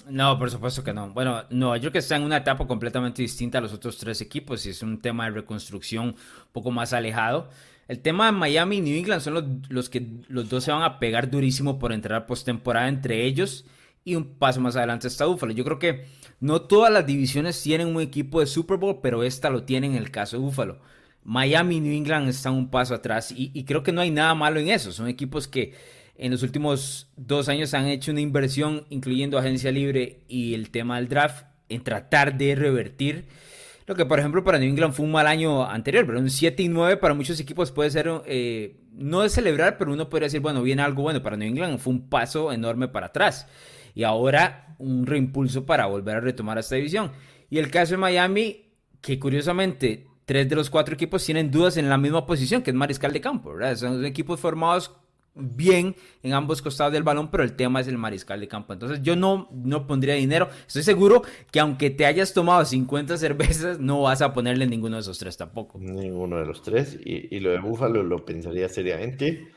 No, 0.09 0.39
por 0.39 0.50
supuesto 0.50 0.83
que 0.83 0.94
no. 0.94 1.09
Bueno, 1.13 1.44
no, 1.50 1.75
yo 1.75 1.81
creo 1.81 1.91
que 1.91 2.00
está 2.00 2.15
en 2.15 2.24
una 2.24 2.38
etapa 2.38 2.65
completamente 2.65 3.21
distinta 3.21 3.59
a 3.59 3.62
los 3.62 3.74
otros 3.74 3.97
tres 3.97 4.21
equipos 4.21 4.65
y 4.65 4.71
es 4.71 4.81
un 4.81 5.00
tema 5.00 5.25
de 5.25 5.31
reconstrucción 5.31 6.07
un 6.07 6.15
poco 6.51 6.71
más 6.71 6.94
alejado. 6.94 7.50
El 7.88 8.00
tema 8.00 8.27
de 8.27 8.31
Miami 8.31 8.77
y 8.77 8.81
New 8.81 8.97
England 8.97 9.21
son 9.21 9.33
los, 9.33 9.44
los 9.69 9.89
que 9.89 10.07
los 10.27 10.50
dos 10.50 10.63
se 10.63 10.71
van 10.71 10.83
a 10.83 11.00
pegar 11.00 11.30
durísimo 11.30 11.77
por 11.77 11.91
entrar 11.91 12.25
postemporada 12.25 12.88
entre 12.88 13.25
ellos 13.25 13.65
y 14.06 14.15
un 14.15 14.36
paso 14.36 14.59
más 14.62 14.75
adelante 14.75 15.07
está 15.07 15.25
Buffalo. 15.25 15.53
Yo 15.53 15.63
creo 15.63 15.79
que 15.79 16.06
no 16.39 16.62
todas 16.62 16.91
las 16.91 17.06
divisiones 17.06 17.62
tienen 17.62 17.88
un 17.88 18.01
equipo 18.01 18.39
de 18.39 18.47
Super 18.47 18.77
Bowl, 18.77 19.00
pero 19.01 19.24
esta 19.24 19.50
lo 19.50 19.63
tiene 19.63 19.88
en 19.88 19.95
el 19.95 20.12
caso 20.12 20.38
de 20.38 20.44
Buffalo. 20.44 20.79
Miami 21.24 21.77
y 21.77 21.79
New 21.79 21.94
England 21.94 22.27
están 22.27 22.53
un 22.53 22.69
paso 22.69 22.95
atrás 22.95 23.33
y, 23.36 23.63
creo 23.63 23.81
que 23.81 23.94
no 23.94 24.01
hay 24.01 24.12
nada 24.12 24.36
malo 24.36 24.59
en 24.59 24.69
eso. 24.69 24.91
Son 24.91 25.07
equipos 25.07 25.48
que 25.48 25.74
en 26.15 26.32
los 26.32 26.43
últimos 26.43 27.12
dos 27.15 27.50
años 27.50 27.74
han 27.74 27.88
hecho 27.88 28.12
una 28.12 28.22
inversión, 28.22 28.86
incluyendo 28.89 29.38
agencia 29.38 29.72
libre 29.72 30.22
y 30.27 30.53
el 30.53 30.70
tema 30.70 30.98
del 30.98 31.10
draft, 31.10 31.46
en 31.70 31.84
tratar 31.84 32.38
de 32.38 32.55
revertir. 32.55 33.25
Lo 33.86 33.96
que, 33.96 34.05
por 34.05 34.20
ejemplo, 34.20 34.43
para 34.43 34.60
New 34.60 34.70
England 34.70 34.93
fue 34.93 35.05
un 35.05 35.12
mal 35.12 35.27
año 35.27 35.65
anterior, 35.65 36.05
pero 36.05 36.20
un 36.20 36.29
7 36.29 36.63
y 36.63 36.70
9 36.70 36.98
para 36.98 37.13
muchos 37.13 37.39
equipos 37.39 37.72
puede 37.72 37.89
ser, 37.89 38.10
eh, 38.25 38.77
no 38.93 39.22
de 39.22 39.29
celebrar, 39.29 39.77
pero 39.77 39.91
uno 39.91 40.10
podría 40.10 40.27
decir, 40.27 40.39
bueno, 40.39 40.62
viene 40.62 40.82
algo 40.82 41.01
bueno. 41.03 41.22
Para 41.22 41.36
New 41.36 41.48
England 41.48 41.79
fue 41.79 41.93
un 41.93 42.10
paso 42.10 42.53
enorme 42.53 42.88
para 42.88 43.08
atrás 43.08 43.48
y 43.96 44.03
ahora 44.03 44.75
un 44.79 45.05
reimpulso 45.05 45.65
para 45.65 45.86
volver 45.88 46.17
a 46.17 46.22
retomar 46.22 46.58
esta 46.58 46.75
división. 46.75 47.12
Y 47.50 47.58
el 47.58 47.70
caso 47.70 47.91
de 47.91 47.98
Miami, 47.98 48.72
que 49.01 49.20
curiosamente 49.20 50.08
tres 50.25 50.48
de 50.48 50.55
los 50.55 50.70
cuatro 50.70 50.96
equipos 50.96 51.25
tienen 51.25 51.51
dudas 51.51 51.75
en 51.75 51.89
la 51.89 51.98
misma 51.98 52.25
posición, 52.25 52.62
que 52.62 52.72
es 52.72 52.75
mariscal 52.75 53.12
de 53.12 53.22
campo, 53.22 53.53
¿verdad? 53.53 53.75
Son 53.75 54.05
equipos 54.05 54.39
formados 54.39 54.96
bien 55.36 55.96
en 56.22 56.34
ambos 56.34 56.62
costados 56.62 56.94
del 56.94 57.04
balón, 57.04 57.30
pero 57.32 57.44
el 57.44 57.56
tema 57.56 57.82
es 57.82 57.88
el 57.88 57.98
mariscal 57.98 58.40
de 58.40 58.48
campo. 58.48 58.74
Entonces 58.74 59.02
yo 59.02 59.16
no, 59.16 59.50
no 59.52 59.88
pondría 59.88 60.16
dinero. 60.16 60.50
Estoy 60.68 60.84
seguro 60.84 61.24
que 61.52 61.60
aunque 61.60 61.90
te 61.90 62.06
hayas 62.06 62.34
tomado 62.34 62.63
50 62.63 63.18
cervezas, 63.18 63.80
no 63.80 64.02
vas 64.02 64.22
a 64.22 64.34
ponerle 64.34 64.68
ninguno 64.68 64.98
de 64.98 65.02
esos 65.02 65.18
tres 65.18 65.38
tampoco. 65.38 65.80
Ninguno 65.80 66.38
de 66.38 66.46
los 66.46 66.62
tres. 66.62 67.00
Y, 67.04 67.36
y 67.36 67.40
lo 67.40 67.52
de 67.52 67.60
Búfalo 67.60 68.04
lo 68.04 68.25
pensaría 68.25 68.70
seriamente. 68.70 69.48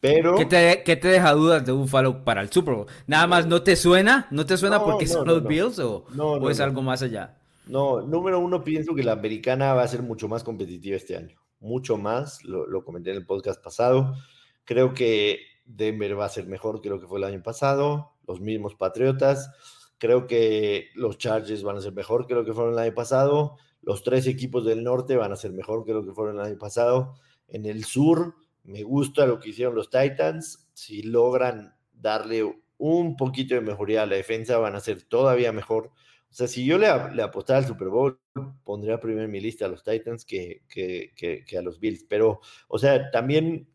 Pero... 0.00 0.34
¿Qué 0.34 0.44
te, 0.46 0.96
te 0.96 1.08
deja 1.08 1.32
dudas 1.32 1.64
de 1.64 1.70
Buffalo 1.70 2.24
para 2.24 2.42
el 2.42 2.50
Super 2.50 2.74
Bowl? 2.74 2.86
¿Nada 3.06 3.26
más 3.28 3.46
no 3.46 3.62
te 3.62 3.76
suena? 3.76 4.26
¿No 4.30 4.44
te 4.44 4.56
suena 4.56 4.82
porque 4.82 5.06
son 5.06 5.26
los 5.26 5.44
Bills 5.44 5.78
o, 5.78 6.04
o 6.18 6.50
es 6.50 6.58
algo 6.58 6.82
más 6.82 7.02
allá? 7.02 7.38
No, 7.66 8.00
número 8.00 8.40
uno, 8.40 8.64
pienso 8.64 8.94
que 8.96 9.04
la 9.04 9.12
americana 9.12 9.74
va 9.74 9.84
a 9.84 9.88
ser 9.88 10.02
mucho 10.02 10.26
más 10.26 10.42
competitiva 10.42 10.96
este 10.96 11.16
año. 11.16 11.36
Mucho 11.60 11.96
más, 11.96 12.42
lo, 12.44 12.66
lo 12.66 12.84
comenté 12.84 13.10
en 13.10 13.18
el 13.18 13.26
podcast 13.26 13.62
pasado. 13.62 14.16
Creo 14.64 14.94
que 14.94 15.40
Denver 15.64 16.18
va 16.18 16.26
a 16.26 16.30
ser 16.30 16.46
mejor 16.46 16.80
que 16.80 16.88
lo 16.88 17.00
que 17.00 17.06
fue 17.06 17.18
el 17.18 17.24
año 17.24 17.42
pasado. 17.42 18.12
Los 18.26 18.40
mismos 18.40 18.74
Patriotas. 18.74 19.50
Creo 19.98 20.26
que 20.26 20.88
los 20.94 21.18
Chargers 21.18 21.62
van 21.62 21.76
a 21.76 21.80
ser 21.80 21.92
mejor 21.92 22.26
que 22.26 22.34
lo 22.34 22.44
que 22.44 22.52
fueron 22.52 22.74
el 22.74 22.78
año 22.78 22.94
pasado. 22.94 23.56
Los 23.82 24.02
tres 24.02 24.26
equipos 24.26 24.64
del 24.64 24.84
norte 24.84 25.16
van 25.16 25.32
a 25.32 25.36
ser 25.36 25.52
mejor 25.52 25.84
que 25.84 25.92
lo 25.92 26.04
que 26.04 26.12
fueron 26.12 26.38
el 26.38 26.46
año 26.46 26.58
pasado. 26.58 27.14
En 27.48 27.66
el 27.66 27.84
sur, 27.84 28.34
me 28.64 28.82
gusta 28.82 29.26
lo 29.26 29.40
que 29.40 29.50
hicieron 29.50 29.74
los 29.74 29.90
Titans. 29.90 30.68
Si 30.72 31.02
logran 31.02 31.74
darle 31.92 32.62
un 32.78 33.16
poquito 33.16 33.54
de 33.54 33.60
mejoría 33.60 34.02
a 34.02 34.06
la 34.06 34.16
defensa, 34.16 34.58
van 34.58 34.74
a 34.74 34.80
ser 34.80 35.02
todavía 35.02 35.52
mejor. 35.52 35.92
O 36.30 36.34
sea, 36.34 36.48
si 36.48 36.64
yo 36.64 36.78
le, 36.78 36.88
le 37.14 37.22
apostara 37.22 37.58
al 37.58 37.66
Super 37.66 37.88
Bowl, 37.88 38.18
pondría 38.64 38.98
primero 38.98 39.24
en 39.24 39.30
mi 39.30 39.40
lista 39.40 39.66
a 39.66 39.68
los 39.68 39.84
Titans 39.84 40.24
que, 40.24 40.62
que, 40.68 41.12
que, 41.14 41.58
a 41.58 41.62
los 41.62 41.78
Bills. 41.78 42.04
Pero, 42.08 42.40
o 42.68 42.78
sea, 42.78 43.10
también. 43.10 43.68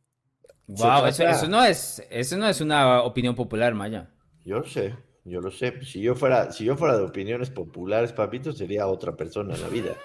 Wow, 0.68 1.06
eso, 1.06 1.48
no 1.48 1.64
es, 1.64 2.06
eso 2.10 2.38
no 2.38 2.48
es 2.48 2.60
una 2.60 3.02
opinión 3.04 3.36
popular, 3.36 3.74
Maya. 3.74 4.10
Yo 4.44 4.60
lo 4.60 4.66
sé, 4.66 4.96
yo 5.24 5.40
lo 5.40 5.50
sé. 5.50 5.82
Si 5.84 6.02
yo 6.02 6.14
fuera, 6.14 6.52
si 6.52 6.66
yo 6.66 6.76
fuera 6.76 6.98
de 6.98 7.04
opiniones 7.04 7.50
populares, 7.50 8.12
papito, 8.12 8.52
sería 8.52 8.88
otra 8.88 9.16
persona 9.16 9.56
en 9.56 9.62
la 9.62 9.70
vida. 9.70 9.96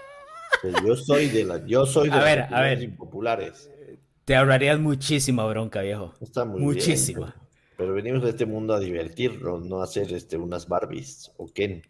yo 0.86 0.94
soy 0.94 1.28
de 1.28 1.44
la, 1.44 1.66
yo 1.66 1.84
soy 1.84 2.08
de 2.08 2.14
a 2.14 2.22
ver, 2.22 2.40
a 2.54 2.60
ver. 2.60 2.80
impopulares. 2.80 3.70
Te 4.24 4.36
ahorrarías 4.36 4.78
muchísima 4.78 5.44
bronca, 5.46 5.80
viejo. 5.82 6.14
Está 6.20 6.44
muy 6.44 6.60
muchísima. 6.60 7.34
pero, 7.76 7.92
venimos 7.92 8.22
de 8.22 8.30
este 8.30 8.46
mundo 8.46 8.72
a 8.72 8.78
divertirnos, 8.78 9.64
no 9.64 9.80
a 9.80 9.84
hacer 9.84 10.12
este, 10.12 10.36
unas 10.36 10.68
Barbies 10.68 11.32
o 11.38 11.48
Ken 11.52 11.82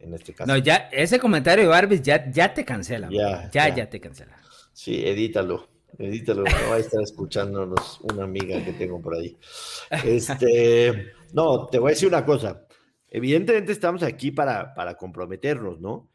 en 0.00 0.14
este 0.14 0.34
caso. 0.34 0.50
No, 0.50 0.56
ya, 0.58 0.88
ese 0.90 1.20
comentario 1.20 1.64
de 1.64 1.70
Barbies 1.70 2.02
ya, 2.02 2.28
ya 2.30 2.52
te 2.52 2.64
cancela. 2.64 3.08
Ya, 3.12 3.48
ya, 3.52 3.74
ya, 3.74 3.88
te 3.88 4.00
cancela. 4.00 4.36
Sí, 4.72 5.06
edítalo. 5.06 5.68
Edítalo, 5.96 6.44
va 6.44 6.74
a 6.74 6.78
estar 6.78 7.02
escuchándonos 7.02 8.00
una 8.02 8.24
amiga 8.24 8.62
que 8.64 8.72
tengo 8.72 9.00
por 9.00 9.14
ahí. 9.14 9.36
Este, 10.04 11.12
no, 11.32 11.66
te 11.66 11.78
voy 11.78 11.90
a 11.90 11.94
decir 11.94 12.08
una 12.08 12.24
cosa. 12.24 12.66
Evidentemente 13.08 13.72
estamos 13.72 14.02
aquí 14.02 14.30
para, 14.30 14.74
para 14.74 14.96
comprometernos, 14.96 15.80
¿no? 15.80 16.10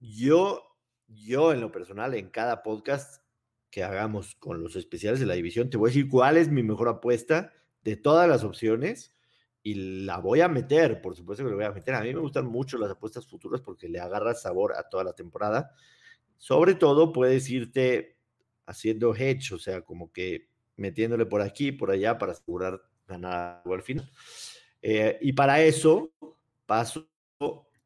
Yo, 0.00 0.62
yo 1.08 1.52
en 1.52 1.60
lo 1.60 1.72
personal, 1.72 2.14
en 2.14 2.28
cada 2.28 2.62
podcast 2.62 3.22
que 3.70 3.82
hagamos 3.82 4.34
con 4.34 4.62
los 4.62 4.76
especiales 4.76 5.18
de 5.18 5.26
la 5.26 5.34
división, 5.34 5.70
te 5.70 5.76
voy 5.76 5.88
a 5.88 5.92
decir 5.92 6.08
cuál 6.08 6.36
es 6.36 6.50
mi 6.50 6.62
mejor 6.62 6.88
apuesta 6.88 7.52
de 7.82 7.96
todas 7.96 8.28
las 8.28 8.44
opciones 8.44 9.14
y 9.62 10.04
la 10.04 10.18
voy 10.18 10.42
a 10.42 10.48
meter, 10.48 11.00
por 11.00 11.16
supuesto 11.16 11.42
que 11.42 11.50
la 11.50 11.56
voy 11.56 11.64
a 11.64 11.72
meter. 11.72 11.94
A 11.94 12.02
mí 12.02 12.12
me 12.14 12.20
gustan 12.20 12.46
mucho 12.46 12.78
las 12.78 12.90
apuestas 12.90 13.26
futuras 13.26 13.60
porque 13.62 13.88
le 13.88 13.98
agarra 13.98 14.34
sabor 14.34 14.74
a 14.76 14.88
toda 14.88 15.04
la 15.04 15.14
temporada. 15.14 15.72
Sobre 16.36 16.74
todo 16.74 17.12
puedes 17.12 17.48
irte 17.50 18.15
haciendo 18.66 19.14
hedge, 19.14 19.52
o 19.52 19.58
sea, 19.58 19.82
como 19.82 20.12
que 20.12 20.48
metiéndole 20.76 21.26
por 21.26 21.40
aquí, 21.40 21.72
por 21.72 21.90
allá 21.90 22.18
para 22.18 22.32
asegurar 22.32 22.82
ganar 23.06 23.62
algo 23.62 23.74
al 23.74 23.82
final. 23.82 24.10
Eh, 24.82 25.18
y 25.20 25.32
para 25.32 25.62
eso 25.62 26.12
paso 26.66 27.08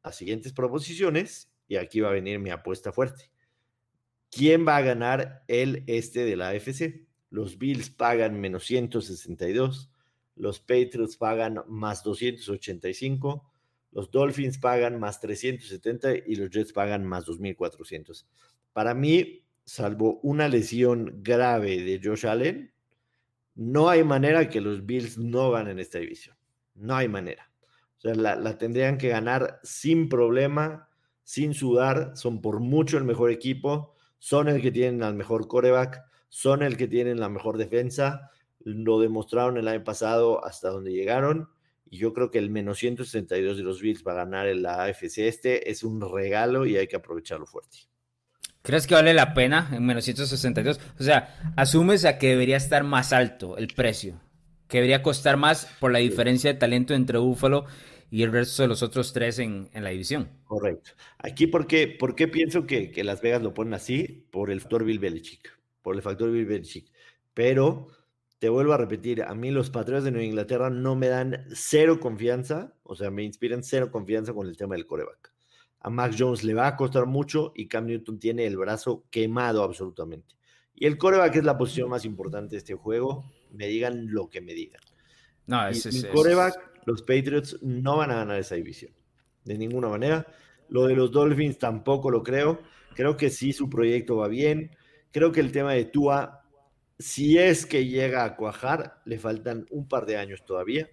a 0.02 0.12
siguientes 0.12 0.52
proposiciones 0.52 1.52
y 1.68 1.76
aquí 1.76 2.00
va 2.00 2.08
a 2.08 2.12
venir 2.12 2.38
mi 2.38 2.50
apuesta 2.50 2.92
fuerte. 2.92 3.30
¿Quién 4.30 4.66
va 4.66 4.76
a 4.76 4.82
ganar 4.82 5.44
el 5.48 5.84
este 5.86 6.24
de 6.24 6.36
la 6.36 6.48
AFC? 6.48 7.06
Los 7.30 7.58
Bills 7.58 7.90
pagan 7.90 8.40
menos 8.40 8.64
162 8.64 9.90
los 10.40 10.58
Patriots 10.58 11.16
pagan 11.16 11.62
más 11.68 12.02
285, 12.02 13.44
los 13.92 14.10
Dolphins 14.10 14.58
pagan 14.58 14.98
más 14.98 15.20
370 15.20 16.14
y 16.26 16.36
los 16.36 16.50
Jets 16.50 16.72
pagan 16.72 17.04
más 17.04 17.26
2400. 17.26 18.26
Para 18.72 18.94
mí, 18.94 19.44
salvo 19.64 20.20
una 20.22 20.48
lesión 20.48 21.22
grave 21.22 21.82
de 21.82 22.00
Josh 22.02 22.26
Allen, 22.26 22.72
no 23.54 23.88
hay 23.88 24.04
manera 24.04 24.48
que 24.48 24.60
los 24.60 24.86
Bills 24.86 25.18
no 25.18 25.50
ganen 25.50 25.78
esta 25.78 25.98
división. 25.98 26.36
No 26.74 26.96
hay 26.96 27.08
manera. 27.08 27.50
O 27.98 28.00
sea, 28.00 28.14
la, 28.14 28.58
tendrían 28.58 28.96
que 28.96 29.08
ganar 29.08 29.60
sin 29.62 30.08
problema, 30.08 30.88
sin 31.24 31.52
sudar. 31.52 32.12
Son 32.14 32.40
por 32.40 32.60
mucho 32.60 32.96
el 32.96 33.04
mejor 33.04 33.30
equipo. 33.30 33.94
Son 34.18 34.48
el 34.48 34.62
que 34.62 34.70
tienen 34.70 35.02
al 35.02 35.14
mejor 35.14 35.46
coreback. 35.46 36.02
Son 36.28 36.62
el 36.62 36.76
que 36.76 36.88
tienen 36.88 37.20
la 37.20 37.28
mejor 37.28 37.58
defensa 37.58 38.30
lo 38.64 39.00
demostraron 39.00 39.56
el 39.56 39.68
año 39.68 39.84
pasado 39.84 40.44
hasta 40.44 40.68
donde 40.70 40.92
llegaron. 40.92 41.48
Y 41.88 41.98
yo 41.98 42.12
creo 42.12 42.30
que 42.30 42.38
el 42.38 42.50
menos 42.50 42.78
162 42.78 43.56
de 43.56 43.62
los 43.62 43.80
Bills 43.80 44.04
va 44.06 44.12
a 44.12 44.16
ganar 44.16 44.46
en 44.46 44.62
la 44.62 44.84
AFC 44.84 45.18
este 45.18 45.70
es 45.70 45.82
un 45.82 46.00
regalo 46.00 46.66
y 46.66 46.76
hay 46.76 46.86
que 46.86 46.96
aprovecharlo 46.96 47.46
fuerte. 47.46 47.78
¿Crees 48.62 48.86
que 48.86 48.94
vale 48.94 49.14
la 49.14 49.32
pena 49.32 49.70
en 49.72 49.84
menos 49.86 50.04
162? 50.04 50.80
O 50.98 51.02
sea, 51.02 51.52
asumes 51.56 52.04
a 52.04 52.18
que 52.18 52.28
debería 52.28 52.56
estar 52.56 52.84
más 52.84 53.12
alto 53.12 53.56
el 53.56 53.68
precio, 53.68 54.20
que 54.68 54.78
debería 54.78 55.02
costar 55.02 55.36
más 55.36 55.66
por 55.80 55.92
la 55.92 55.98
diferencia 55.98 56.52
de 56.52 56.58
talento 56.58 56.94
entre 56.94 57.18
Buffalo 57.18 57.64
y 58.10 58.22
el 58.22 58.32
resto 58.32 58.62
de 58.62 58.68
los 58.68 58.82
otros 58.82 59.12
tres 59.12 59.38
en, 59.38 59.70
la 59.72 59.90
división. 59.90 60.28
Correcto. 60.44 60.90
Aquí, 61.18 61.46
¿por 61.46 61.66
qué, 61.66 61.88
por 61.88 62.14
qué 62.14 62.28
pienso 62.28 62.66
que, 62.66 62.90
que, 62.90 63.04
Las 63.04 63.22
Vegas 63.22 63.42
lo 63.42 63.54
ponen 63.54 63.74
así? 63.74 64.26
Por 64.30 64.50
el 64.50 64.60
factor 64.60 64.84
Bill 64.84 64.98
Belichick. 64.98 65.48
Por 65.80 65.96
el 65.96 66.02
factor 66.02 66.30
Bill 66.30 66.46
Belichick. 66.46 66.90
Pero 67.32 67.88
te 68.40 68.48
vuelvo 68.48 68.72
a 68.72 68.78
repetir, 68.78 69.22
a 69.22 69.34
mí 69.34 69.50
los 69.50 69.70
Patriotas 69.70 70.04
de 70.04 70.10
Nueva 70.10 70.26
Inglaterra 70.26 70.70
no 70.70 70.96
me 70.96 71.08
dan 71.08 71.46
cero 71.54 72.00
confianza, 72.00 72.74
o 72.82 72.96
sea, 72.96 73.10
me 73.10 73.22
inspiran 73.22 73.62
cero 73.62 73.90
confianza 73.90 74.32
con 74.32 74.48
el 74.48 74.56
tema 74.56 74.74
del 74.74 74.86
coreback. 74.86 75.29
A 75.80 75.90
Max 75.90 76.16
Jones 76.18 76.44
le 76.44 76.54
va 76.54 76.66
a 76.66 76.76
costar 76.76 77.06
mucho 77.06 77.52
y 77.54 77.66
Cam 77.66 77.86
Newton 77.86 78.18
tiene 78.18 78.46
el 78.46 78.56
brazo 78.56 79.04
quemado 79.10 79.62
absolutamente. 79.62 80.36
Y 80.74 80.86
el 80.86 80.98
coreback 80.98 81.36
es 81.36 81.44
la 81.44 81.58
posición 81.58 81.88
más 81.88 82.04
importante 82.04 82.52
de 82.52 82.58
este 82.58 82.74
juego, 82.74 83.30
me 83.52 83.66
digan 83.66 84.12
lo 84.12 84.28
que 84.28 84.40
me 84.40 84.54
digan. 84.54 84.80
No, 85.46 85.66
ese 85.66 85.88
es. 85.88 86.06
coreback, 86.06 86.54
los 86.86 87.02
Patriots 87.02 87.58
no 87.62 87.96
van 87.96 88.10
a 88.10 88.16
ganar 88.16 88.38
esa 88.38 88.54
división, 88.54 88.92
de 89.44 89.58
ninguna 89.58 89.88
manera. 89.88 90.26
Lo 90.68 90.86
de 90.86 90.94
los 90.94 91.10
Dolphins 91.10 91.58
tampoco 91.58 92.10
lo 92.10 92.22
creo. 92.22 92.60
Creo 92.94 93.16
que 93.16 93.30
sí, 93.30 93.52
su 93.52 93.68
proyecto 93.68 94.16
va 94.16 94.28
bien. 94.28 94.76
Creo 95.10 95.32
que 95.32 95.40
el 95.40 95.50
tema 95.50 95.72
de 95.72 95.86
Tua 95.86 96.40
si 97.00 97.38
es 97.38 97.64
que 97.64 97.86
llega 97.86 98.24
a 98.24 98.36
cuajar, 98.36 99.00
le 99.06 99.18
faltan 99.18 99.66
un 99.70 99.88
par 99.88 100.04
de 100.04 100.18
años 100.18 100.44
todavía 100.44 100.88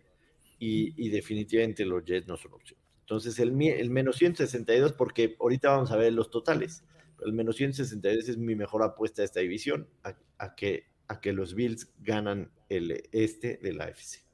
y, 0.58 1.10
definitivamente 1.10 1.86
los 1.86 2.04
Jets 2.06 2.28
no 2.28 2.38
son 2.38 2.54
opción. 2.54 2.77
Entonces, 3.08 3.40
el, 3.40 3.62
el, 3.62 3.90
menos 3.90 4.18
162, 4.18 4.92
porque 4.92 5.38
ahorita 5.40 5.70
vamos 5.70 5.92
a 5.92 5.96
ver 5.96 6.12
los 6.12 6.30
totales, 6.30 6.84
el 7.26 7.32
menos 7.32 7.56
162 7.56 8.28
es 8.28 8.38
mi 8.38 8.54
mejor 8.54 8.84
apuesta 8.84 9.22
de 9.22 9.28
esta 9.28 9.40
división, 9.40 9.88
a, 10.04 10.56
que, 10.56 10.88
a 11.08 11.22
que 11.22 11.32
los 11.32 11.56
Bills 11.56 11.90
ganan 12.00 12.52
el 12.68 13.02
este 13.14 13.62
de 13.64 13.72
la 13.72 13.86
AFC. 13.86 14.26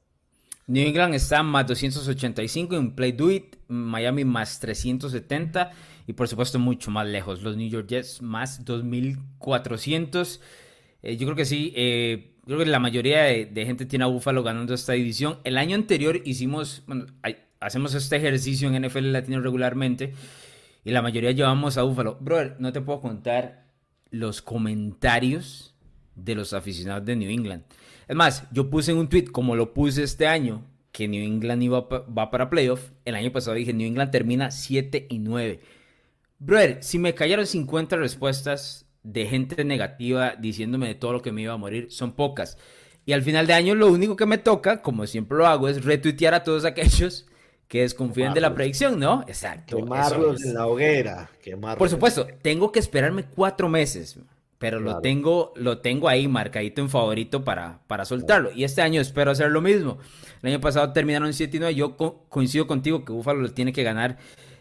New 0.66 0.84
England 0.88 1.14
está 1.14 1.44
más 1.44 1.68
285 1.68 2.74
en 2.74 2.96
Play 2.96 3.12
Do 3.12 3.30
It, 3.30 3.54
Miami 3.68 4.24
más 4.24 4.58
370 4.58 5.70
y 6.08 6.14
por 6.14 6.26
supuesto 6.26 6.58
mucho 6.58 6.90
más 6.90 7.06
lejos. 7.06 7.44
Los 7.44 7.56
New 7.56 7.68
York 7.68 7.86
Jets 7.86 8.22
más 8.22 8.64
2400. 8.64 10.40
Eh, 11.02 11.16
yo 11.16 11.28
creo 11.28 11.36
que 11.36 11.44
sí. 11.44 11.72
Eh, 11.76 12.32
creo 12.44 12.58
que 12.58 12.66
la 12.66 12.80
mayoría 12.80 13.22
de, 13.22 13.66
gente 13.66 13.86
tiene 13.86 14.04
a 14.04 14.08
Buffalo 14.08 14.42
ganando 14.42 14.74
esta 14.74 14.94
división. 14.94 15.38
El 15.44 15.58
año 15.58 15.76
anterior 15.76 16.20
hicimos, 16.24 16.82
bueno, 16.88 17.06
hacemos 17.64 17.94
este 17.94 18.16
ejercicio 18.16 18.68
en 18.68 18.86
NFL 18.86 19.10
Latino 19.10 19.40
regularmente 19.40 20.12
y 20.84 20.90
la 20.90 21.00
mayoría 21.00 21.30
llevamos 21.30 21.78
a 21.78 21.82
Buffalo. 21.82 22.18
Brother, 22.20 22.56
no 22.58 22.72
te 22.72 22.82
puedo 22.82 23.00
contar 23.00 23.64
los 24.10 24.42
comentarios 24.42 25.74
de 26.14 26.34
los 26.34 26.52
aficionados 26.52 27.06
de 27.06 27.16
New 27.16 27.30
England. 27.30 27.64
Es 28.06 28.14
más, 28.14 28.44
yo 28.52 28.68
puse 28.68 28.92
en 28.92 28.98
un 28.98 29.08
tweet, 29.08 29.24
como 29.24 29.56
lo 29.56 29.72
puse 29.72 30.02
este 30.02 30.26
año, 30.26 30.62
que 30.92 31.08
New 31.08 31.24
England 31.24 31.62
iba, 31.62 31.88
va 31.88 32.30
para 32.30 32.50
playoff. 32.50 32.90
El 33.06 33.14
año 33.14 33.32
pasado 33.32 33.56
dije, 33.56 33.72
New 33.72 33.86
England 33.86 34.10
termina 34.10 34.50
7 34.50 35.06
y 35.08 35.18
9. 35.18 35.60
Brother, 36.38 36.82
si 36.82 36.98
me 36.98 37.14
cayeron 37.14 37.46
50 37.46 37.96
respuestas 37.96 38.86
de 39.02 39.26
gente 39.26 39.64
negativa 39.64 40.36
diciéndome 40.36 40.88
de 40.88 40.94
todo 40.94 41.14
lo 41.14 41.22
que 41.22 41.32
me 41.32 41.42
iba 41.42 41.54
a 41.54 41.58
morir 41.58 41.86
son 41.90 42.12
pocas. 42.12 42.58
Y 43.06 43.12
al 43.12 43.22
final 43.22 43.46
de 43.46 43.54
año 43.54 43.74
lo 43.74 43.90
único 43.90 44.16
que 44.16 44.26
me 44.26 44.38
toca, 44.38 44.82
como 44.82 45.06
siempre 45.06 45.38
lo 45.38 45.46
hago, 45.46 45.68
es 45.68 45.84
retuitear 45.84 46.34
a 46.34 46.44
todos 46.44 46.64
aquellos 46.66 47.26
que 47.68 47.80
desconfían 47.80 48.34
de 48.34 48.40
la 48.40 48.54
predicción, 48.54 48.98
¿no? 48.98 49.24
Exacto. 49.26 49.76
Quemarlos 49.76 50.44
en 50.44 50.54
la 50.54 50.66
hoguera. 50.66 51.30
Por 51.78 51.88
supuesto, 51.88 52.26
tengo 52.42 52.70
que 52.70 52.78
esperarme 52.78 53.24
cuatro 53.24 53.68
meses, 53.68 54.18
pero 54.58 54.80
lo, 54.80 55.00
tengo, 55.00 55.52
lo 55.56 55.78
tengo 55.78 56.08
ahí 56.08 56.28
marcadito 56.28 56.80
en 56.80 56.90
favorito 56.90 57.44
para, 57.44 57.80
para 57.86 58.04
soltarlo. 58.04 58.52
Y 58.52 58.64
este 58.64 58.82
año 58.82 59.00
espero 59.00 59.30
hacer 59.30 59.50
lo 59.50 59.60
mismo. 59.60 59.98
El 60.42 60.50
año 60.50 60.60
pasado 60.60 60.92
terminaron 60.92 61.32
7 61.32 61.56
y 61.56 61.60
9. 61.60 61.74
Yo 61.74 61.96
coincido 62.28 62.66
contigo 62.66 63.04
que 63.04 63.12
Búfalo 63.12 63.40
lo 63.40 63.52
tiene 63.52 63.72
que 63.72 63.82
ganar 63.82 64.18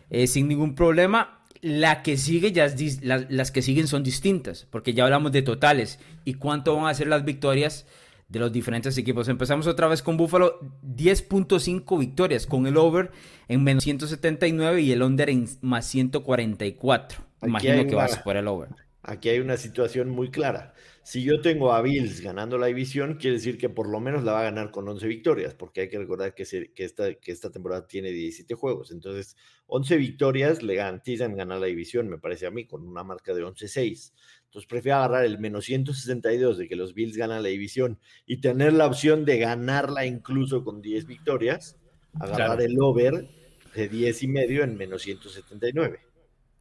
eh, 0.10 0.28
sin 0.28 0.48
ningún 0.48 0.76
problema 0.76 1.40
la 1.64 2.04
que 2.04 2.18
sigue 2.18 2.52
ya 2.52 2.66
es, 2.66 3.02
las 3.04 3.52
que 3.52 3.62
siguen 3.62 3.88
son 3.88 4.04
distintas, 4.04 4.68
porque 4.70 4.94
ya 4.94 5.06
hablamos 5.06 5.32
de 5.32 5.44
totales 5.44 5.98
y 6.26 6.34
cuánto 6.34 6.76
van 6.76 6.88
a 6.88 6.94
ser 6.94 7.08
las 7.08 7.24
victorias 7.24 7.88
de 8.34 8.40
los 8.40 8.52
diferentes 8.52 8.98
equipos. 8.98 9.28
Empezamos 9.30 9.68
otra 9.68 9.88
vez 9.88 10.02
con 10.02 10.18
Buffalo, 10.18 10.60
10.5 10.82 12.00
victorias, 12.00 12.48
con 12.48 12.66
el 12.66 12.78
over 12.78 13.12
en 13.48 13.64
menos 13.64 13.84
179 13.84 14.82
y 14.82 14.92
el 14.92 15.04
under 15.04 15.30
en 15.30 15.48
más 15.62 15.86
144. 15.86 17.24
Imagino 17.44 17.86
que 17.86 17.94
vas 17.94 18.18
por 18.18 18.36
el 18.36 18.48
over. 18.48 18.70
Aquí 19.04 19.30
hay 19.30 19.40
una 19.40 19.58
situación 19.58 20.10
muy 20.10 20.32
clara. 20.32 20.74
Si 21.04 21.22
yo 21.22 21.42
tengo 21.42 21.74
a 21.74 21.82
Bills 21.82 22.22
ganando 22.22 22.58
la 22.58 22.68
división, 22.68 23.16
quiere 23.16 23.36
decir 23.36 23.58
que 23.58 23.70
por 23.70 23.88
lo 23.88 24.00
menos 24.00 24.24
la 24.24 24.32
va 24.32 24.40
a 24.40 24.44
ganar 24.44 24.72
con 24.72 24.88
11 24.88 25.06
victorias, 25.06 25.54
porque 25.54 25.82
hay 25.82 25.90
que 25.90 26.00
recordar 26.00 26.34
que, 26.34 26.44
esta, 26.44 27.14
que 27.14 27.32
esta 27.32 27.52
temporada 27.52 27.86
tiene 27.86 28.10
17 28.10 28.56
juegos. 28.56 28.92
Entonces, 28.92 29.36
11 29.68 29.98
victorias 29.98 30.64
le 30.64 30.76
garantizan 30.76 31.36
ganar 31.36 31.60
la 31.60 31.68
división, 31.68 32.10
me 32.10 32.18
parece 32.18 32.48
a 32.48 32.52
mí, 32.52 32.66
con 32.66 32.88
una 32.88 33.04
marca 33.04 33.36
de 33.36 33.44
11-6. 33.44 34.14
Entonces, 34.54 34.70
prefiero 34.70 34.98
agarrar 34.98 35.26
el 35.26 35.40
menos 35.40 35.66
162 35.66 36.60
de 36.60 36.68
que 36.68 36.76
los 36.76 36.94
Bills 36.94 37.18
ganan 37.18 37.42
la 37.42 37.50
división 37.50 37.98
y 38.28 38.38
tener 38.38 38.74
la 38.74 38.86
opción 38.86 39.26
de 39.26 39.40
ganarla 39.40 40.06
incluso 40.06 40.64
con 40.64 40.80
10 40.80 41.08
victorias, 41.08 41.76
agarrar 42.20 42.62
el 42.62 42.80
over 42.80 43.26
de 43.74 43.90
10 43.90 44.22
y 44.22 44.28
medio 44.28 44.64
en 44.64 44.78
menos 44.78 45.02
179. 45.02 46.02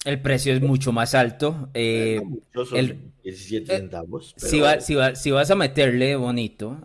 El 0.06 0.22
precio 0.22 0.54
es 0.54 0.62
mucho 0.62 0.90
más 0.90 1.14
alto. 1.14 1.68
Eh, 1.74 2.22
el, 2.72 3.12
17 3.24 3.74
eh, 3.74 3.76
centavos. 3.76 4.34
Si, 4.38 4.62
si, 5.14 5.30
vas 5.30 5.50
a 5.50 5.54
meterle 5.54 6.16
bonito, 6.16 6.80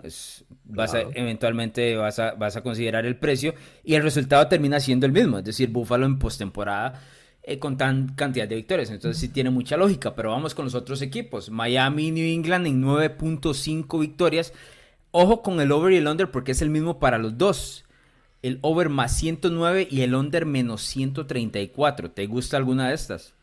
vas 0.66 0.94
a, 0.94 1.04
eventualmente 1.14 1.96
vas 1.96 2.20
a, 2.20 2.34
vas 2.34 2.58
a 2.58 2.64
considerar 2.64 3.06
el 3.06 3.16
precio 3.16 3.54
y 3.82 3.96
el 3.96 4.04
resultado 4.04 4.46
termina 4.50 4.82
siendo 4.82 5.06
el 5.06 5.14
mismo. 5.14 5.38
Es 5.38 5.46
decir, 5.46 5.70
Buffalo 5.70 6.06
en 6.06 6.20
postemporada 6.20 7.02
eh, 7.48 7.58
con 7.58 7.78
tan 7.78 8.10
cantidad 8.16 8.48
de 8.48 8.56
victorias. 8.56 8.92
Entonces 8.92 9.20
sí 9.20 9.30
tiene 9.30 9.50
mucha 9.50 9.78
lógica. 9.78 10.16
Pero 10.16 10.32
vamos 10.32 10.54
con 10.54 10.66
los 10.66 10.76
otros 10.76 11.02
equipos. 11.02 11.50
Miami 11.50 12.08
y 12.08 12.12
New 12.12 12.26
England 12.26 12.68
en 12.68 12.84
9.5 12.84 14.00
victorias. 14.00 14.54
Ojo 15.12 15.42
con 15.42 15.60
el 15.60 15.72
over 15.72 15.94
y 15.94 15.98
el 15.98 16.08
under 16.08 16.30
porque 16.30 16.52
es 16.52 16.62
el 16.62 16.70
mismo 16.70 17.00
para 17.00 17.18
los 17.18 17.38
dos 17.38 17.86
el 18.42 18.60
over 18.62 18.90
más 18.90 19.18
109 19.18 19.88
y 19.90 20.02
el 20.02 20.16
under 20.16 20.46
menos 20.46 20.82
134. 20.84 22.12
¿Te 22.12 22.28
gusta 22.28 22.58
alguna 22.58 22.90
de 22.90 22.96
estas? 22.96 23.36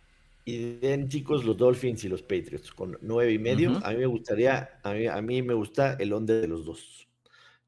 Idénticos 0.45 1.45
los 1.45 1.57
Dolphins 1.57 2.05
y 2.05 2.09
los 2.09 2.23
Patriots 2.23 2.71
con 2.71 2.99
9 3.01 3.33
y 3.33 3.39
medio. 3.39 3.81
A 3.83 3.91
mí 3.91 3.99
me 3.99 4.07
gustaría, 4.07 4.81
a 4.83 5.23
mí, 5.23 5.43
me 5.43 5.55
gusta 5.55 5.95
el 5.95 6.13
under 6.13 6.41
de 6.41 6.49
los 6.49 6.65
dos. 6.65 7.09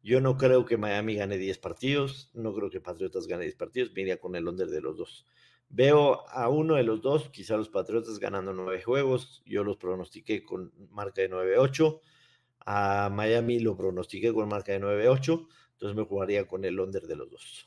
Yo 0.02 0.20
no 0.20 0.36
creo 0.36 0.64
que 0.64 0.76
Miami 0.76 1.16
gane 1.16 1.36
10 1.36 1.58
partidos, 1.58 2.30
no 2.32 2.54
creo 2.54 2.70
que 2.70 2.80
Patriotas 2.80 3.26
gane 3.26 3.44
10 3.44 3.56
partidos, 3.56 3.92
venía 3.92 4.18
con 4.18 4.36
el 4.36 4.46
under 4.46 4.68
de 4.68 4.80
los 4.80 4.96
dos. 4.96 5.26
Veo 5.68 6.28
a 6.28 6.49
uno 6.49 6.76
de 6.76 6.85
los 6.85 7.02
dos, 7.02 7.28
quizá 7.30 7.56
los 7.56 7.68
Patriotas 7.68 8.18
ganando 8.18 8.52
9 8.52 8.82
juegos, 8.82 9.42
yo 9.44 9.64
los 9.64 9.76
pronostiqué 9.76 10.44
con 10.44 10.73
marca 10.90 11.23
de 11.23 11.30
9-8, 11.30 12.00
a 12.64 13.11
Miami 13.12 13.58
lo 13.61 13.76
pronostiqué 13.76 14.32
con 14.32 14.49
marca 14.49 14.73
de 14.73 14.80
9-8, 14.80 15.46
entonces 15.73 15.96
me 15.96 16.04
jugaría 16.04 16.46
con 16.46 16.64
el 16.64 16.78
under 16.80 17.02
de 17.02 17.16
los 17.16 17.30
dos. 17.30 17.66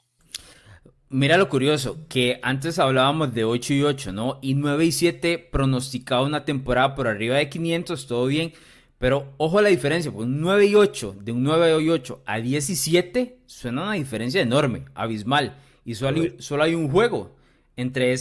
Mira 1.12 1.38
lo 1.38 1.50
curioso, 1.50 2.06
que 2.08 2.39
antes 2.44 2.77
hablábamos 2.77 3.34
de 3.34 3.44
8 3.44 3.74
y 3.74 3.84
8, 3.84 4.12
¿no? 4.13 4.39
Y 4.41 4.53
9 4.53 4.86
y 4.86 4.91
7 4.91 5.50
pronosticaba 5.51 6.22
una 6.22 6.46
temporada 6.46 6.94
por 6.94 7.08
arriba 7.08 7.38
de 7.38 7.50
500, 7.50 8.06
todo 8.06 8.27
bien. 8.27 8.53
Pero 9.00 9.34
ojo 9.38 9.58
a 9.58 9.62
la 9.62 9.70
diferencia, 9.70 10.12
pues 10.12 10.27
un 10.27 10.39
9 10.39 10.68
y 10.68 10.75
8, 10.75 11.15
de 11.22 11.32
un 11.32 11.41
9 11.41 11.82
y 11.82 11.89
8 11.89 12.22
a 12.25 12.39
17, 12.39 13.39
suena 13.46 13.84
una 13.84 13.94
diferencia 13.94 14.41
enorme, 14.41 14.86
abismal. 14.94 15.58
Y 15.84 15.96
solo 15.96 16.22
hay, 16.22 16.36
solo 16.38 16.63
hay 16.63 16.75
un 16.75 16.91
juego 16.91 17.38
entre, 17.79 18.12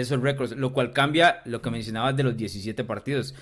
esos 0.00 0.20
récords, 0.20 0.56
lo 0.56 0.72
cual 0.72 0.92
cambia 0.92 1.42
lo 1.44 1.60
que 1.60 1.70
mencionabas 1.70 2.16
de 2.16 2.22
los 2.22 2.36
17 2.36 2.82
partidos. 2.84 3.34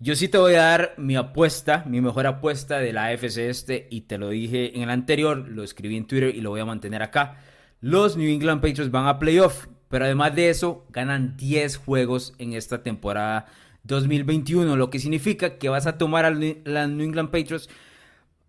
Yo 0.00 0.14
sí 0.16 0.28
te 0.28 0.38
voy 0.38 0.54
a 0.54 0.62
dar 0.62 0.94
mi 0.98 1.16
apuesta, 1.16 1.84
mi 1.86 2.00
mejor 2.00 2.26
apuesta 2.26 2.78
de 2.78 2.92
la 2.92 3.06
AFC 3.06 3.38
este, 3.38 3.86
y 3.90 4.02
te 4.02 4.18
lo 4.18 4.28
dije 4.28 4.76
en 4.76 4.82
el 4.82 4.90
anterior, 4.90 5.48
lo 5.48 5.62
escribí 5.62 5.96
en 5.96 6.06
Twitter 6.06 6.34
y 6.34 6.40
lo 6.40 6.50
voy 6.50 6.60
a 6.60 6.64
mantener 6.66 7.02
acá. 7.02 7.38
Los 7.80 8.16
New 8.16 8.28
England 8.28 8.60
Patriots 8.60 8.90
van 8.90 9.06
a 9.06 9.18
playoff, 9.18 9.66
pero 9.88 10.04
además 10.04 10.34
de 10.34 10.50
eso, 10.50 10.86
ganan 10.90 11.36
10 11.36 11.78
juegos 11.78 12.34
en 12.38 12.52
esta 12.52 12.82
temporada 12.82 13.46
2021, 13.84 14.76
lo 14.76 14.90
que 14.90 14.98
significa 14.98 15.56
que 15.58 15.68
vas 15.68 15.86
a 15.86 15.96
tomar 15.96 16.24
a 16.24 16.30
las 16.30 16.88
New 16.88 17.06
England 17.06 17.30
Patriots 17.30 17.68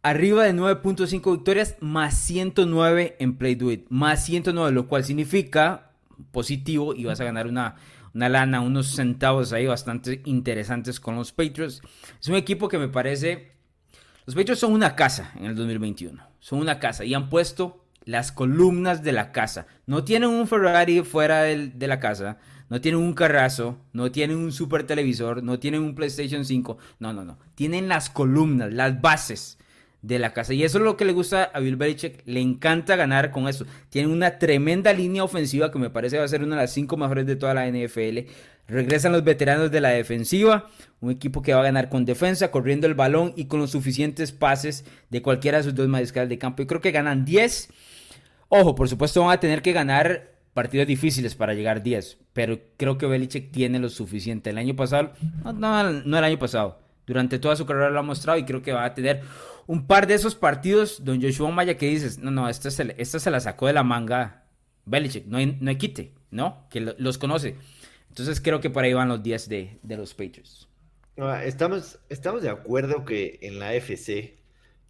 arriba 0.02 0.44
de 0.44 0.54
9.5 0.54 1.32
victorias 1.32 1.78
más 1.80 2.18
109 2.20 3.16
en 3.20 3.38
Play 3.38 3.56
Do 3.56 3.72
It, 3.72 3.86
más 3.90 4.24
109, 4.26 4.72
lo 4.72 4.88
cual 4.88 5.04
significa 5.04 5.95
positivo 6.32 6.96
y 6.96 7.06
vas 7.06 7.20
a 7.20 7.26
ganar 7.26 7.48
una 7.48 7.76
una 8.16 8.30
lana, 8.30 8.62
unos 8.62 8.96
centavos 8.96 9.52
ahí 9.52 9.68
bastante 9.68 10.22
interesantes 10.24 11.02
con 11.02 11.18
los 11.18 11.34
Patriots. 11.34 11.82
Es 12.20 12.28
un 12.30 12.36
equipo 12.36 12.70
que 12.70 12.80
me 12.80 12.88
parece... 12.88 13.52
Los 14.26 14.36
Patriots 14.36 14.62
son 14.62 14.72
una 14.72 14.96
casa 14.96 15.32
en 15.36 15.46
el 15.46 15.56
2021. 15.56 16.24
Son 16.40 16.60
una 16.60 16.80
casa 16.80 17.04
y 17.04 17.14
han 17.14 17.30
puesto 17.30 17.86
las 18.06 18.32
columnas 18.32 19.04
de 19.04 19.12
la 19.12 19.34
casa. 19.34 19.68
No 19.86 20.06
tienen 20.06 20.30
un 20.30 20.48
Ferrari 20.48 21.04
fuera 21.04 21.42
de 21.42 21.88
la 21.88 22.00
casa. 22.00 22.38
No 22.70 22.80
tienen 22.82 23.02
un 23.02 23.14
carrazo, 23.14 23.78
no 23.92 24.12
tienen 24.12 24.38
un 24.38 24.52
super 24.52 24.88
televisor, 24.88 25.44
no 25.44 25.60
tienen 25.60 25.82
un 25.82 25.94
PlayStation 25.94 26.46
5. 26.46 26.78
No, 27.00 27.12
no, 27.14 27.26
no. 27.26 27.38
Tienen 27.54 27.90
las 27.90 28.10
columnas, 28.10 28.74
las 28.74 29.02
bases 29.02 29.60
de 30.06 30.20
la 30.20 30.34
casa. 30.34 30.54
Y 30.54 30.64
eso 30.64 30.78
es 30.78 30.84
lo 30.84 30.98
que 30.98 31.06
le 31.06 31.14
gusta 31.14 31.46
a 31.46 31.60
Bill 31.60 31.78
Belichick. 31.78 32.22
Le 32.26 32.40
encanta 32.40 32.96
ganar 32.96 33.32
con 33.32 33.48
eso. 33.48 33.66
Tiene 33.90 34.08
una 34.10 34.38
tremenda 34.38 34.94
línea 34.94 35.24
ofensiva 35.24 35.72
que 35.72 35.80
me 35.80 35.90
parece 35.90 36.20
va 36.20 36.24
a 36.24 36.28
ser 36.28 36.44
una 36.44 36.56
de 36.56 36.62
las 36.62 36.74
cinco 36.74 36.96
mejores 36.96 37.26
de 37.26 37.36
toda 37.36 37.56
la 37.56 37.68
NFL. 37.68 38.30
Regresan 38.68 39.12
los 39.12 39.24
veteranos 39.24 39.72
de 39.72 39.82
la 39.82 39.90
defensiva. 39.90 40.70
Un 41.02 41.12
equipo 41.12 41.42
que 41.42 41.54
va 41.54 41.62
a 41.62 41.64
ganar 41.64 41.90
con 41.90 42.06
defensa, 42.06 42.52
corriendo 42.52 42.86
el 42.86 42.94
balón 42.94 43.34
y 43.36 43.46
con 43.46 43.60
los 43.60 43.72
suficientes 43.72 44.32
pases 44.32 44.86
de 45.10 45.22
cualquiera 45.24 45.58
de 45.58 45.64
sus 45.64 45.76
dos 45.76 45.88
mariscales 45.88 46.30
de 46.30 46.38
campo. 46.38 46.62
Y 46.62 46.68
creo 46.68 46.82
que 46.82 46.92
ganan 46.92 47.26
10. 47.26 47.70
Ojo, 48.50 48.76
por 48.76 48.88
supuesto 48.88 49.22
van 49.22 49.32
a 49.32 49.40
tener 49.40 49.64
que 49.64 49.74
ganar 49.74 50.36
partidos 50.54 50.86
difíciles 50.86 51.34
para 51.34 51.56
llegar 51.56 51.82
10. 51.82 52.20
Pero 52.34 52.60
creo 52.78 53.00
que 53.00 53.08
Belichick 53.08 53.52
tiene 53.52 53.80
lo 53.80 53.90
suficiente. 53.90 54.52
El 54.52 54.60
año 54.60 54.76
pasado, 54.76 55.14
no, 55.44 55.52
no, 55.54 55.92
no 55.92 56.18
el 56.18 56.24
año 56.24 56.38
pasado. 56.38 56.85
Durante 57.06 57.40
toda 57.40 57.56
su 57.56 57.66
carrera 57.66 57.90
lo 57.90 58.00
ha 58.00 58.04
mostrado 58.04 58.40
y 58.40 58.46
creo 58.46 58.62
que 58.62 58.74
va 58.74 58.86
a 58.86 58.94
tener 58.94 59.22
un 59.68 59.88
par 59.88 60.08
de 60.08 60.16
esos 60.16 60.36
partidos, 60.36 61.04
don 61.04 61.22
Joshua 61.22 61.52
Maya, 61.52 61.78
que 61.78 61.88
dices, 61.88 62.20
no, 62.20 62.32
no, 62.32 62.50
esta 62.50 62.72
se, 62.72 62.96
esta 62.98 63.20
se 63.20 63.32
la 63.32 63.40
sacó 63.40 63.68
de 63.68 63.74
la 63.74 63.84
manga 63.84 64.46
Belichick, 64.86 65.26
no 65.26 65.38
hay, 65.38 65.58
no 65.60 65.70
hay 65.70 65.78
quite, 65.78 66.14
¿no? 66.32 66.68
Que 66.70 66.82
los 66.82 67.18
conoce. 67.18 67.56
Entonces 68.10 68.40
creo 68.40 68.62
que 68.62 68.70
por 68.70 68.84
ahí 68.84 68.94
van 68.94 69.10
los 69.10 69.22
días 69.24 69.50
de, 69.50 69.80
los 69.84 70.14
Patriots. 70.14 70.68
Estamos, 71.44 72.00
estamos 72.10 72.42
de 72.42 72.50
acuerdo 72.50 73.06
que 73.06 73.40
en 73.42 73.60
la 73.60 73.74
FC, 73.74 74.38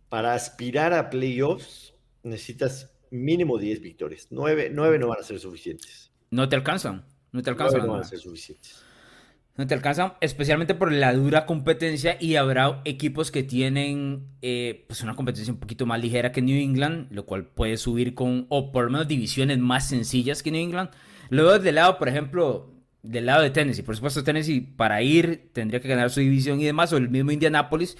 para 0.09 0.33
aspirar 0.33 0.93
a 0.93 1.09
playoffs, 1.09 1.93
necesitas 2.23 2.91
mínimo 3.11 3.57
10 3.57 3.81
victorias. 3.81 4.27
9, 4.31 4.71
no 4.71 5.07
van 5.07 5.19
a 5.19 5.23
ser 5.23 5.39
suficientes. 5.39 6.11
No 6.31 6.49
te 6.49 6.55
alcanzan, 6.55 7.05
no 7.31 7.41
te 7.41 7.49
alcanzan. 7.49 7.85
no 7.85 7.93
van 7.93 8.01
a 8.01 8.03
ser 8.03 8.19
suficientes 8.19 8.84
no 9.57 9.67
te 9.67 9.73
alcanzan, 9.73 10.13
especialmente 10.19 10.75
por 10.75 10.91
la 10.91 11.13
dura 11.13 11.45
competencia 11.45 12.17
y 12.19 12.35
habrá 12.35 12.81
equipos 12.83 13.31
que 13.31 13.43
tienen 13.43 14.27
eh, 14.41 14.83
pues 14.87 15.01
una 15.01 15.15
competencia 15.15 15.53
un 15.53 15.59
poquito 15.59 15.85
más 15.85 16.01
ligera 16.01 16.31
que 16.31 16.41
New 16.41 16.57
England, 16.57 17.07
lo 17.11 17.25
cual 17.25 17.45
puede 17.45 17.77
subir 17.77 18.15
con, 18.15 18.47
o 18.49 18.71
por 18.71 18.85
lo 18.85 18.91
menos 18.91 19.07
divisiones 19.07 19.57
más 19.59 19.87
sencillas 19.87 20.43
que 20.43 20.51
New 20.51 20.61
England. 20.61 20.89
Luego 21.29 21.57
del 21.59 21.75
lado, 21.75 21.97
por 21.97 22.09
ejemplo, 22.09 22.73
del 23.01 23.27
lado 23.27 23.43
de 23.43 23.49
Tennessee, 23.49 23.83
por 23.83 23.95
supuesto 23.95 24.23
Tennessee 24.23 24.59
para 24.61 25.01
ir 25.01 25.51
tendría 25.53 25.79
que 25.79 25.87
ganar 25.87 26.09
su 26.09 26.19
división 26.19 26.59
y 26.59 26.65
demás, 26.65 26.91
o 26.91 26.97
el 26.97 27.09
mismo 27.09 27.31
Indianapolis 27.31 27.97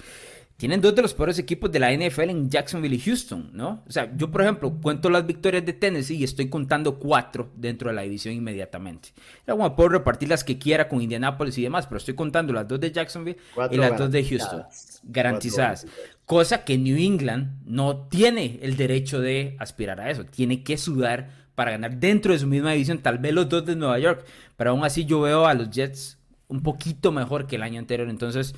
tienen 0.56 0.80
dos 0.80 0.94
de 0.94 1.02
los 1.02 1.12
peores 1.12 1.38
equipos 1.38 1.70
de 1.70 1.78
la 1.78 1.92
NFL 1.92 2.30
en 2.30 2.48
Jacksonville 2.48 2.96
y 2.96 3.00
Houston, 3.00 3.50
¿no? 3.52 3.82
O 3.86 3.92
sea, 3.92 4.10
yo, 4.16 4.30
por 4.30 4.40
ejemplo, 4.40 4.72
cuento 4.80 5.10
las 5.10 5.26
victorias 5.26 5.66
de 5.66 5.74
Tennessee 5.74 6.16
y 6.16 6.24
estoy 6.24 6.48
contando 6.48 6.98
cuatro 6.98 7.50
dentro 7.54 7.90
de 7.90 7.94
la 7.94 8.02
división 8.02 8.34
inmediatamente. 8.34 9.10
Luego 9.46 9.76
puedo 9.76 9.90
repartir 9.90 10.30
las 10.30 10.44
que 10.44 10.58
quiera 10.58 10.88
con 10.88 11.02
Indianapolis 11.02 11.58
y 11.58 11.62
demás, 11.62 11.86
pero 11.86 11.98
estoy 11.98 12.14
contando 12.14 12.54
las 12.54 12.66
dos 12.66 12.80
de 12.80 12.90
Jacksonville 12.90 13.38
y 13.70 13.76
las 13.76 13.98
dos 13.98 14.10
de 14.10 14.24
Houston. 14.24 14.64
Garantizadas. 15.04 15.86
Cosa 16.24 16.64
que 16.64 16.78
New 16.78 16.96
England 16.96 17.62
no 17.66 18.08
tiene 18.08 18.58
el 18.62 18.78
derecho 18.78 19.20
de 19.20 19.56
aspirar 19.58 20.00
a 20.00 20.10
eso. 20.10 20.24
Tiene 20.24 20.62
que 20.62 20.78
sudar 20.78 21.28
para 21.54 21.72
ganar 21.72 21.98
dentro 21.98 22.32
de 22.32 22.38
su 22.38 22.46
misma 22.46 22.72
división. 22.72 22.98
Tal 22.98 23.18
vez 23.18 23.34
los 23.34 23.48
dos 23.48 23.66
de 23.66 23.76
Nueva 23.76 23.98
York, 23.98 24.24
pero 24.56 24.70
aún 24.70 24.84
así 24.84 25.04
yo 25.04 25.20
veo 25.20 25.46
a 25.46 25.52
los 25.52 25.68
Jets 25.70 26.16
un 26.48 26.62
poquito 26.62 27.12
mejor 27.12 27.46
que 27.46 27.56
el 27.56 27.62
año 27.62 27.78
anterior. 27.78 28.08
Entonces 28.08 28.54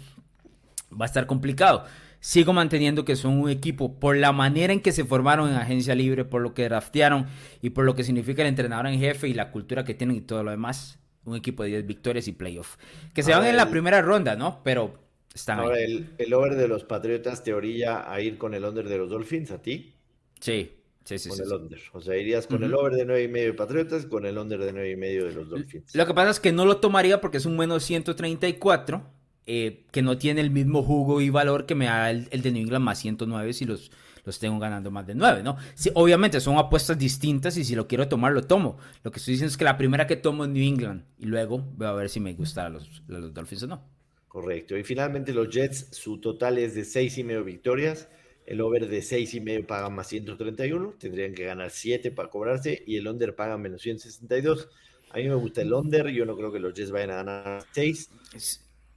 va 0.92 1.04
a 1.04 1.06
estar 1.06 1.26
complicado. 1.26 1.84
Sigo 2.20 2.52
manteniendo 2.52 3.04
que 3.04 3.14
son 3.14 3.38
un 3.38 3.48
equipo 3.48 3.98
por 4.00 4.16
la 4.16 4.32
manera 4.32 4.72
en 4.72 4.80
que 4.80 4.92
se 4.92 5.04
formaron 5.04 5.50
en 5.50 5.56
agencia 5.56 5.94
libre, 5.94 6.24
por 6.24 6.42
lo 6.42 6.52
que 6.52 6.64
draftearon 6.64 7.26
y 7.62 7.70
por 7.70 7.84
lo 7.84 7.94
que 7.94 8.02
significa 8.02 8.42
el 8.42 8.48
entrenador 8.48 8.88
en 8.88 8.98
jefe 8.98 9.28
y 9.28 9.34
la 9.34 9.52
cultura 9.52 9.84
que 9.84 9.94
tienen 9.94 10.16
y 10.16 10.20
todo 10.20 10.42
lo 10.42 10.50
demás. 10.50 10.98
Un 11.24 11.36
equipo 11.36 11.62
de 11.62 11.68
10 11.70 11.86
victorias 11.86 12.26
y 12.26 12.32
playoff. 12.32 12.76
Que 13.14 13.22
se 13.22 13.32
van 13.32 13.46
en 13.46 13.56
la 13.56 13.70
primera 13.70 14.02
ronda, 14.02 14.34
¿no? 14.34 14.62
Pero 14.64 14.98
están 15.34 15.60
ahora 15.60 15.78
El, 15.78 16.08
el 16.18 16.34
over 16.34 16.56
de 16.56 16.66
los 16.66 16.84
Patriotas 16.84 17.44
te 17.44 17.52
orilla 17.52 18.10
a 18.10 18.20
ir 18.20 18.38
con 18.38 18.54
el 18.54 18.64
under 18.64 18.88
de 18.88 18.98
los 18.98 19.10
Dolphins, 19.10 19.50
¿a 19.50 19.60
ti? 19.60 19.94
Sí, 20.40 20.72
Sí, 21.08 21.18
sí, 21.18 21.30
con 21.30 21.40
el 21.40 21.50
under. 21.50 21.80
O 21.94 22.02
sea, 22.02 22.18
irías 22.18 22.46
con 22.46 22.62
el 22.62 22.74
over 22.74 22.92
de 22.92 23.06
9 23.06 23.22
y 23.22 23.28
medio 23.28 23.46
de 23.46 23.54
Patriotas, 23.54 24.04
con 24.04 24.26
el 24.26 24.36
under 24.36 24.58
de 24.58 24.72
9 24.74 24.90
y 24.90 24.96
medio 24.96 25.24
de 25.24 25.32
los 25.32 25.48
Dolphins. 25.48 25.94
Lo 25.94 26.06
que 26.06 26.12
pasa 26.12 26.32
es 26.32 26.38
que 26.38 26.52
no 26.52 26.66
lo 26.66 26.78
tomaría 26.78 27.22
porque 27.22 27.38
es 27.38 27.46
un 27.46 27.56
menos 27.56 27.82
134 27.84 29.02
eh, 29.50 29.86
que 29.92 30.02
no 30.02 30.18
tiene 30.18 30.42
el 30.42 30.50
mismo 30.50 30.82
jugo 30.82 31.22
y 31.22 31.30
valor 31.30 31.64
que 31.64 31.74
me 31.74 31.86
da 31.86 32.10
el, 32.10 32.28
de 32.28 32.52
New 32.52 32.64
England 32.64 32.84
más 32.84 32.98
109 32.98 33.54
si 33.54 33.64
los, 33.64 33.90
los 34.26 34.38
tengo 34.38 34.58
ganando 34.58 34.90
más 34.90 35.06
de 35.06 35.14
9, 35.14 35.42
¿no? 35.42 35.56
Sí, 35.74 35.90
obviamente 35.94 36.38
son 36.38 36.58
apuestas 36.58 36.98
distintas 36.98 37.56
y 37.56 37.64
si 37.64 37.74
lo 37.74 37.88
quiero 37.88 38.08
tomar, 38.08 38.32
lo 38.32 38.42
tomo. 38.42 38.76
Lo 39.02 39.10
que 39.10 39.20
estoy 39.20 39.32
diciendo 39.32 39.50
es 39.50 39.56
que 39.56 39.64
la 39.64 39.78
primera 39.78 40.06
que 40.06 40.16
tomo 40.16 40.44
es 40.44 40.50
New 40.50 40.62
England 40.62 41.02
y 41.18 41.24
luego 41.24 41.60
voy 41.78 41.86
a 41.86 41.92
ver 41.92 42.10
si 42.10 42.20
me 42.20 42.34
gusta 42.34 42.68
los, 42.68 43.02
los 43.08 43.32
Dolphins 43.32 43.62
o 43.62 43.68
no. 43.68 43.82
Correcto. 44.28 44.76
Y 44.76 44.84
finalmente 44.84 45.32
los 45.32 45.48
Jets, 45.48 45.88
su 45.92 46.20
total 46.20 46.58
es 46.58 46.74
de 46.74 46.84
6 46.84 47.16
y 47.16 47.24
medio 47.24 47.42
victorias. 47.42 48.10
El 48.44 48.60
over 48.60 48.86
de 48.86 49.00
6 49.00 49.32
y 49.32 49.40
medio 49.40 49.66
paga 49.66 49.88
más 49.88 50.08
131. 50.08 50.96
Tendrían 50.98 51.32
que 51.32 51.44
ganar 51.44 51.70
7 51.70 52.10
para 52.10 52.28
cobrarse 52.28 52.82
y 52.86 52.98
el 52.98 53.08
under 53.08 53.34
paga 53.34 53.56
menos 53.56 53.80
162. 53.80 54.68
A 55.08 55.16
mí 55.16 55.26
me 55.26 55.36
gusta 55.36 55.62
el 55.62 55.72
under. 55.72 56.08
Yo 56.08 56.26
no 56.26 56.36
creo 56.36 56.52
que 56.52 56.60
los 56.60 56.74
Jets 56.74 56.90
vayan 56.90 57.12
a 57.12 57.14
ganar 57.14 57.64
6 57.72 58.10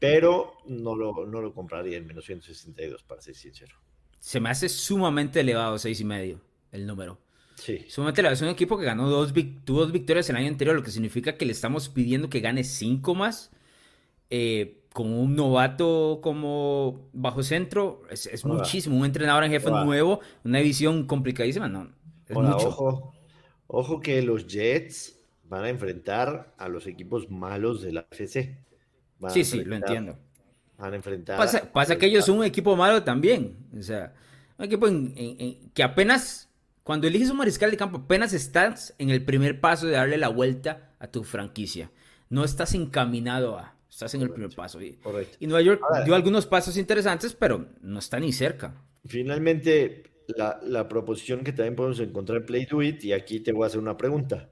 pero 0.02 0.58
no 0.66 0.96
lo, 0.96 1.28
no 1.28 1.42
lo 1.42 1.54
compraría 1.54 1.96
en 1.96 2.08
menos 2.08 2.26
162, 2.26 3.04
para 3.04 3.22
ser 3.22 3.36
sincero. 3.36 3.76
Se 4.18 4.40
me 4.40 4.50
hace 4.50 4.68
sumamente 4.68 5.42
elevado, 5.42 5.78
seis 5.78 6.02
y 6.02 6.06
medio, 6.06 6.42
el 6.72 6.88
número. 6.88 7.20
Sí. 7.54 7.86
Sumamente 7.88 8.28
es 8.28 8.42
un 8.42 8.48
equipo 8.48 8.80
que 8.80 8.86
ganó 8.86 9.08
dos, 9.08 9.32
tuvo 9.64 9.82
dos 9.82 9.92
victorias 9.92 10.28
el 10.32 10.38
año 10.38 10.48
anterior, 10.48 10.76
lo 10.76 10.82
que 10.82 10.90
significa 10.90 11.38
que 11.38 11.46
le 11.46 11.52
estamos 11.52 11.88
pidiendo 11.88 12.32
que 12.32 12.40
gane 12.40 12.64
cinco 12.64 13.14
más. 13.14 13.52
Eh, 14.32 14.80
con 14.92 15.14
un 15.14 15.36
novato 15.36 16.20
como 16.24 17.08
bajo 17.14 17.44
centro, 17.44 18.02
es, 18.10 18.44
muchísimo. 18.44 18.98
Un 18.98 19.06
entrenador 19.06 19.44
en 19.44 19.52
jefe 19.52 19.70
nuevo, 19.70 20.20
una 20.44 20.58
división 20.58 21.06
complicadísima, 21.06 21.68
no. 21.68 21.92
Es 22.28 22.36
mucho. 22.36 22.70
Ojo, 22.70 23.14
ojo 23.68 24.00
que 24.00 24.24
los 24.24 24.48
Jets 24.48 25.20
van 25.44 25.66
a 25.66 25.70
enfrentar 25.70 26.56
a 26.58 26.68
los 26.70 26.88
equipos 26.88 27.30
malos 27.30 27.84
de 27.84 27.94
la 27.94 28.08
FC. 28.10 28.58
Sí, 29.30 29.44
sí, 29.44 29.64
lo 29.64 29.76
entiendo. 29.76 30.18
Van 30.78 30.94
a 30.94 30.96
enfrentar. 30.96 31.38
Pasa, 31.38 31.72
pasa 31.72 31.98
que 31.98 32.08
ellos 32.08 32.26
son 32.26 32.40
un 32.40 32.46
equipo 32.46 32.76
malo 32.76 33.04
también. 33.04 33.56
O 33.78 33.82
sea, 33.82 34.14
un 34.58 34.66
equipo 34.66 34.88
que 35.74 35.84
apenas, 35.84 36.50
cuando 36.84 37.08
eliges 37.08 37.30
un 37.30 37.38
mariscal 37.38 37.70
de 37.70 37.78
campo, 37.78 38.00
apenas 38.00 38.34
estás 38.34 38.96
en 38.98 39.10
el 39.10 39.24
primer 39.24 39.60
paso 39.60 39.86
de 39.86 39.94
darle 39.94 40.18
la 40.18 40.30
vuelta 40.30 40.94
a 41.00 41.08
tu 41.08 41.24
franquicia. 41.24 41.92
No 42.30 42.44
estás 42.44 42.74
encaminado 42.74 43.58
a. 43.58 43.76
Estás 43.90 44.14
en 44.16 44.22
el 44.22 44.30
primer 44.30 44.56
paso. 44.56 44.82
Y, 44.82 44.98
y 45.40 45.48
Nueva 45.48 45.62
York 45.62 45.82
dio 46.06 46.16
algunos 46.16 46.48
pasos 46.48 46.78
interesantes, 46.78 47.34
pero 47.34 47.68
no 47.82 48.00
está 48.00 48.20
ni 48.20 48.32
cerca. 48.32 48.74
Finalmente, 49.06 50.04
la, 50.28 50.60
la, 50.64 50.88
proposición 50.88 51.44
que 51.44 51.52
también 51.52 51.76
podemos 51.76 52.00
encontrar 52.00 52.40
en 52.40 52.46
Play 52.46 52.66
Do 52.66 52.82
It, 52.82 53.04
y 53.04 53.12
aquí 53.12 53.42
te 53.42 53.52
voy 53.52 53.66
a 53.66 53.68
hacer 53.68 53.80
una 53.80 53.98
pregunta. 53.98 54.50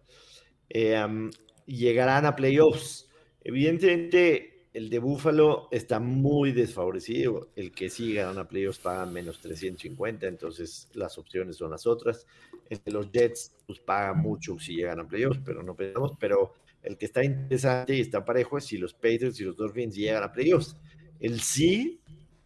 Eh, 0.69 1.29
llegarán 1.65 2.25
a 2.25 2.35
playoffs. 2.35 3.09
Evidentemente, 3.43 4.58
el 4.73 4.89
de 4.89 4.99
Buffalo 4.99 5.67
está 5.71 5.99
muy 5.99 6.51
desfavorecido. 6.51 7.49
El 7.55 7.71
que 7.71 7.89
sí 7.89 8.13
gana 8.13 8.41
a 8.41 8.47
playoffs 8.47 8.79
paga 8.79 9.05
menos 9.05 9.39
350, 9.39 10.27
entonces 10.27 10.89
las 10.93 11.17
opciones 11.17 11.57
son 11.57 11.71
las 11.71 11.87
otras. 11.87 12.27
Los 12.85 13.11
Jets, 13.11 13.55
pues 13.65 13.79
paga 13.79 14.13
mucho 14.13 14.59
si 14.59 14.75
llegan 14.75 14.99
a 14.99 15.07
playoffs, 15.07 15.41
pero 15.43 15.63
no 15.63 15.75
pensamos. 15.75 16.13
Pero 16.19 16.53
el 16.83 16.97
que 16.97 17.05
está 17.05 17.23
interesante 17.23 17.95
y 17.95 18.01
está 18.01 18.23
parejo 18.23 18.57
es 18.57 18.65
si 18.65 18.77
los 18.77 18.93
Patriots 18.93 19.39
y 19.39 19.43
los 19.43 19.57
Dolphins 19.57 19.95
llegan 19.95 20.23
a 20.23 20.31
playoffs. 20.31 20.75
El 21.19 21.41
sí 21.41 21.99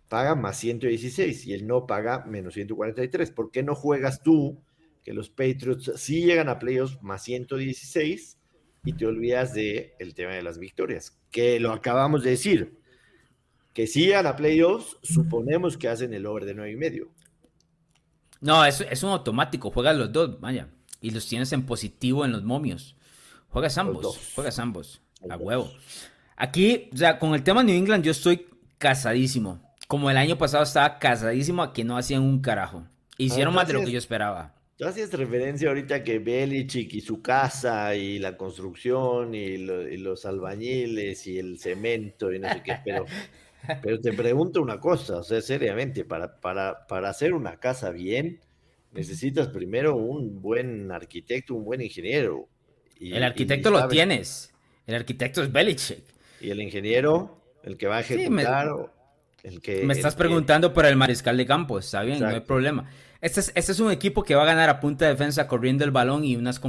paga 0.07 0.35
más 0.35 0.57
116 0.59 1.45
y 1.47 1.53
el 1.53 1.67
no 1.67 1.85
paga 1.85 2.23
menos 2.25 2.53
143. 2.53 3.31
¿Por 3.31 3.51
qué 3.51 3.63
no 3.63 3.75
juegas 3.75 4.23
tú 4.23 4.63
que 5.03 5.13
los 5.13 5.29
Patriots 5.29 5.91
sí 5.97 6.23
llegan 6.23 6.47
a 6.47 6.57
playoffs 6.57 7.01
más 7.03 7.23
116 7.23 8.37
y 8.85 8.93
te 8.93 9.05
olvidas 9.05 9.53
de 9.53 9.93
el 9.99 10.13
tema 10.13 10.33
de 10.33 10.43
las 10.43 10.57
victorias? 10.57 11.19
Que 11.33 11.59
lo 11.59 11.73
acabamos 11.73 12.23
de 12.23 12.29
decir. 12.29 12.79
Que 13.73 13.87
si 13.87 14.05
llegan 14.05 14.27
a 14.27 14.37
playoffs, 14.37 14.97
suponemos 15.03 15.77
que 15.77 15.89
hacen 15.89 16.13
el 16.13 16.25
over 16.25 16.45
de 16.45 16.53
9 16.53 16.71
y 16.71 16.75
medio. 16.77 17.11
No, 18.39 18.63
es, 18.63 18.79
es 18.81 19.03
un 19.03 19.09
automático. 19.09 19.69
Juegas 19.69 19.97
los 19.97 20.13
dos, 20.13 20.39
vaya. 20.39 20.69
Y 21.01 21.09
los 21.09 21.27
tienes 21.27 21.51
en 21.51 21.65
positivo 21.65 22.23
en 22.23 22.31
los 22.31 22.43
momios. 22.43 22.95
Juegas 23.53 23.77
ambos, 23.77 24.19
juegas 24.33 24.57
ambos, 24.57 25.01
a 25.29 25.37
huevo. 25.37 25.71
Aquí, 26.35 26.89
o 26.91 26.97
sea, 26.97 27.19
con 27.19 27.35
el 27.35 27.43
tema 27.43 27.61
New 27.61 27.75
England 27.75 28.03
yo 28.03 28.11
estoy 28.11 28.47
casadísimo. 28.79 29.61
Como 29.87 30.09
el 30.09 30.17
año 30.17 30.37
pasado 30.39 30.63
estaba 30.63 30.97
casadísimo 30.97 31.61
a 31.61 31.71
que 31.71 31.83
no 31.83 31.95
hacían 31.95 32.23
un 32.23 32.41
carajo. 32.41 32.87
Hicieron 33.17 33.53
más 33.53 33.67
de 33.67 33.73
lo 33.73 33.81
que 33.81 33.91
yo 33.91 33.99
esperaba. 33.99 34.55
Tú 34.77 34.85
hacías 34.85 35.13
referencia 35.13 35.69
ahorita 35.69 36.03
que 36.03 36.19
Belichick 36.19 36.93
y 36.93 37.01
su 37.01 37.21
casa 37.21 37.95
y 37.95 38.19
la 38.19 38.35
construcción 38.35 39.35
y, 39.35 39.57
los 39.57 40.25
albañiles 40.25 41.27
y 41.27 41.37
el 41.37 41.59
cemento 41.59 42.33
y 42.33 42.39
no 42.39 42.49
sé 42.51 42.63
qué, 42.63 42.77
pero, 42.83 43.05
pero 43.83 44.01
te 44.01 44.13
pregunto 44.13 44.61
una 44.61 44.79
cosa, 44.79 45.17
o 45.17 45.23
sea, 45.23 45.41
seriamente, 45.41 46.05
para, 46.05 46.39
para, 46.39 46.87
para 46.87 47.09
hacer 47.09 47.33
una 47.33 47.57
casa 47.59 47.91
bien, 47.91 48.39
necesitas 48.91 49.47
primero 49.49 49.95
un 49.95 50.41
buen 50.41 50.91
arquitecto, 50.91 51.53
un 51.53 51.65
buen 51.65 51.81
ingeniero, 51.81 52.49
el 53.11 53.23
arquitecto 53.23 53.69
lo 53.69 53.87
tienes. 53.87 54.53
El 54.85 54.95
arquitecto 54.95 55.43
es 55.43 55.51
Belichick. 55.51 56.03
Y 56.41 56.49
el 56.49 56.61
ingeniero, 56.61 57.41
el 57.63 57.77
que 57.77 57.87
va 57.87 57.97
a 57.97 57.99
ejecutar. 58.01 58.67
me, 58.67 58.85
el 59.43 59.61
que, 59.61 59.83
me 59.83 59.93
estás 59.93 60.15
preguntando 60.15 60.73
por 60.73 60.85
el 60.85 60.95
mariscal 60.95 61.37
de 61.37 61.45
campo. 61.45 61.79
Está 61.79 62.03
bien, 62.03 62.19
no 62.19 62.27
hay 62.27 62.41
problema. 62.41 62.89
Este 63.23 63.39
es, 63.39 63.51
este 63.55 63.71
es 63.71 63.79
un 63.79 63.89
equipo 63.89 64.23
que 64.23 64.35
va 64.35 64.43
a 64.43 64.45
ganar 64.45 64.69
a 64.69 64.79
punta 64.79 65.05
de 65.05 65.11
defensa 65.11 65.47
corriendo 65.47 65.83
el 65.83 65.91
balón 65.91 66.25
y 66.25 66.35
unas, 66.35 66.59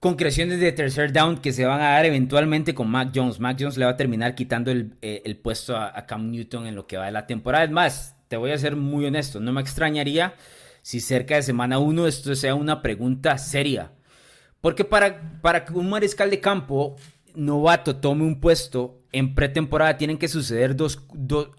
concreciones 0.00 0.58
de 0.58 0.72
tercer 0.72 1.12
down 1.12 1.38
que 1.38 1.52
se 1.52 1.64
van 1.64 1.80
a 1.80 1.90
dar 1.90 2.04
eventualmente 2.04 2.74
con 2.74 2.90
Mac 2.90 3.12
Jones. 3.14 3.38
Mac 3.38 3.56
Jones 3.58 3.76
le 3.76 3.84
va 3.84 3.92
a 3.92 3.96
terminar 3.96 4.34
quitando 4.34 4.72
el, 4.72 4.96
eh, 5.00 5.34
puesto 5.40 5.76
a, 5.76 6.04
Cam 6.06 6.30
Newton 6.30 6.66
en 6.66 6.74
lo 6.74 6.88
que 6.88 6.96
va 6.96 7.06
de 7.06 7.12
la 7.12 7.26
temporada. 7.28 7.64
Es 7.64 7.70
más, 7.70 8.16
te 8.26 8.36
voy 8.36 8.50
a 8.50 8.58
ser 8.58 8.74
muy 8.74 9.06
honesto, 9.06 9.38
no 9.38 9.52
me 9.52 9.60
extrañaría 9.60 10.34
si 10.82 10.98
cerca 10.98 11.36
de 11.36 11.42
semana 11.42 11.78
1 11.78 12.08
esto 12.08 12.34
sea 12.34 12.56
una 12.56 12.82
pregunta 12.82 13.38
seria 13.38 13.92
porque 14.62 14.84
para, 14.84 15.20
un 15.74 15.90
mariscal 15.90 16.30
de 16.30 16.40
campo 16.40 16.96
novato 17.34 17.96
tome 17.96 18.24
un 18.24 18.40
puesto 18.40 19.02
en 19.12 19.34
pretemporada 19.34 19.98
tienen 19.98 20.16
que 20.16 20.26
suceder 20.26 20.74
dos, 20.74 21.00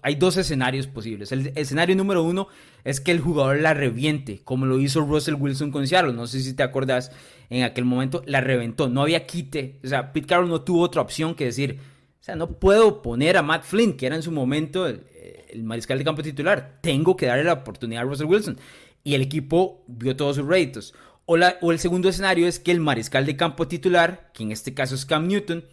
hay 0.02 0.16
dos 0.16 0.36
escenarios 0.36 0.88
posibles. 0.88 1.30
El 1.30 1.52
escenario 1.54 1.94
número 1.94 2.24
uno 2.24 2.48
es 2.82 3.00
que 3.00 3.12
el 3.12 3.20
jugador 3.20 3.60
la 3.60 3.74
reviente, 3.74 4.40
como 4.42 4.66
lo 4.66 4.80
hizo 4.80 5.02
Russell 5.02 5.34
Wilson 5.34 5.70
con 5.70 5.86
Seattle. 5.86 6.12
No 6.12 6.26
sé 6.26 6.40
si 6.40 6.54
te 6.54 6.64
acuerdas, 6.64 7.12
en 7.50 7.62
aquel 7.62 7.84
momento 7.84 8.22
la 8.26 8.40
reventó, 8.40 8.88
no 8.88 9.02
había 9.02 9.24
quite. 9.26 9.78
O 9.84 9.86
sea, 9.86 10.12
Pete 10.12 10.26
Carroll 10.26 10.48
no 10.48 10.62
tuvo 10.62 10.82
otra 10.82 11.00
opción 11.00 11.36
que 11.36 11.44
decir, 11.44 11.78
o 12.20 12.24
sea, 12.24 12.34
no 12.34 12.58
puedo 12.58 13.02
poner 13.02 13.36
a 13.36 13.42
Matt 13.42 13.62
Flynn, 13.62 13.96
que 13.96 14.06
era 14.06 14.16
en 14.16 14.22
su 14.22 14.32
momento 14.32 14.88
el, 14.88 15.02
el 15.48 15.62
mariscal 15.62 15.98
de 15.98 16.04
campo 16.04 16.22
titular. 16.22 16.78
Tengo 16.80 17.16
que 17.16 17.26
darle 17.26 17.44
la 17.44 17.52
oportunidad 17.52 18.02
a 18.02 18.06
Russell 18.06 18.26
Wilson. 18.26 18.58
Y 19.04 19.14
el 19.14 19.22
equipo 19.22 19.84
vio 19.86 20.16
todos 20.16 20.36
sus 20.36 20.46
réditos. 20.46 20.94
O, 21.26 21.36
el 21.36 21.78
segundo 21.78 22.10
escenario 22.10 22.46
es 22.46 22.58
que 22.58 22.70
el 22.70 22.80
mariscal 22.80 23.24
de 23.24 23.36
campo 23.36 23.66
titular, 23.66 24.30
que 24.34 24.42
en 24.42 24.52
este 24.52 24.74
caso 24.74 24.94
es 24.94 25.06
Cam 25.06 25.26
Newton, 25.26 25.64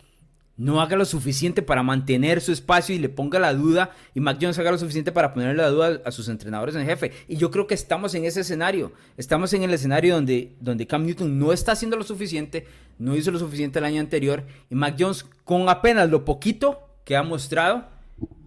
no 0.56 0.80
haga 0.80 0.96
lo 0.96 1.06
suficiente 1.06 1.62
para 1.62 1.84
mantener 1.84 2.40
su 2.40 2.54
espacio 2.54 2.96
y 2.96 3.00
le 3.00 3.10
ponga 3.10 3.38
la 3.40 3.54
duda, 3.54 3.92
y 4.14 4.22
Mac 4.22 4.38
Jones 4.40 4.60
haga 4.60 4.72
lo 4.72 4.78
suficiente 4.78 5.12
para 5.12 5.34
ponerle 5.34 5.56
la 5.56 5.70
duda 5.70 6.02
a 6.06 6.12
sus 6.12 6.30
entrenadores 6.30 6.76
en 6.76 6.86
jefe. 6.86 7.12
Y 7.28 7.36
yo 7.36 7.52
creo 7.52 7.68
que 7.68 7.74
estamos 7.74 8.16
en 8.16 8.24
ese 8.24 8.42
escenario. 8.42 8.94
Estamos 9.18 9.52
en 9.54 9.64
el 9.64 9.74
escenario 9.74 10.16
donde, 10.16 10.54
donde 10.62 10.88
Cam 10.88 11.06
Newton 11.06 11.38
no 11.38 11.52
está 11.52 11.74
haciendo 11.74 11.98
lo 11.98 12.04
suficiente, 12.04 12.66
no 12.98 13.16
hizo 13.18 13.32
lo 13.32 13.40
suficiente 13.40 13.80
el 13.80 13.86
año 13.86 14.00
anterior, 14.00 14.46
y 14.70 14.76
Mac 14.76 14.96
Jones, 14.98 15.26
con 15.44 15.68
apenas 15.68 16.10
lo 16.10 16.24
poquito 16.24 16.80
que 17.04 17.18
ha 17.18 17.24
mostrado, 17.24 17.88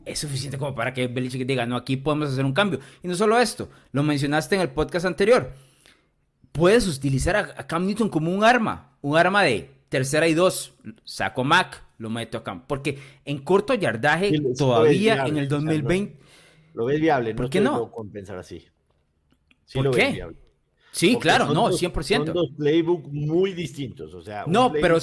es 0.07 0.21
suficiente 0.21 0.57
como 0.57 0.75
para 0.75 0.95
que 0.95 1.07
Belichick 1.09 1.47
diga, 1.47 1.67
no, 1.67 1.77
aquí 1.77 1.99
podemos 1.99 2.31
hacer 2.31 2.47
un 2.47 2.55
cambio. 2.55 2.81
Y 3.03 3.09
no 3.09 3.15
solo 3.15 3.39
esto, 3.39 3.69
lo 3.93 4.03
mencionaste 4.03 4.55
en 4.55 4.63
el 4.63 4.71
podcast 4.71 5.05
anterior 5.05 5.53
puedes 6.55 6.87
utilizar 6.87 7.37
a, 7.37 7.67
Cam 7.67 7.85
Newton 7.85 8.09
como 8.09 8.33
un 8.33 8.45
arma, 8.45 8.97
un 9.03 9.17
arma 9.17 9.43
de 9.43 9.71
tercera 9.89 10.29
y 10.29 10.35
dos, 10.35 10.75
saco 11.05 11.43
Mac, 11.43 11.85
lo 11.99 12.11
meto 12.11 12.39
a 12.39 12.45
Cam, 12.45 12.67
porque 12.67 12.99
en 13.25 13.39
corto 13.39 13.75
yardaje 13.75 14.33
todavía 14.57 15.27
en 15.27 15.37
el 15.37 15.49
2020 15.49 16.17
lo 16.75 16.87
ves 16.87 17.01
viable, 17.01 17.35
¿por 17.35 17.51
qué 17.51 17.61
no? 17.61 17.91
compensar 17.91 18.39
así. 18.39 18.65
¿Por 19.73 19.91
qué? 19.91 20.25
Sí, 20.93 21.17
claro, 21.17 21.53
no, 21.53 21.71
100%. 21.71 22.05
Son 22.05 22.25
dos 22.27 22.51
playbooks 22.57 23.09
muy 23.13 23.53
distintos, 23.53 24.15
o 24.15 24.23
sea, 24.23 24.45
no, 24.47 24.73
pero, 24.73 24.99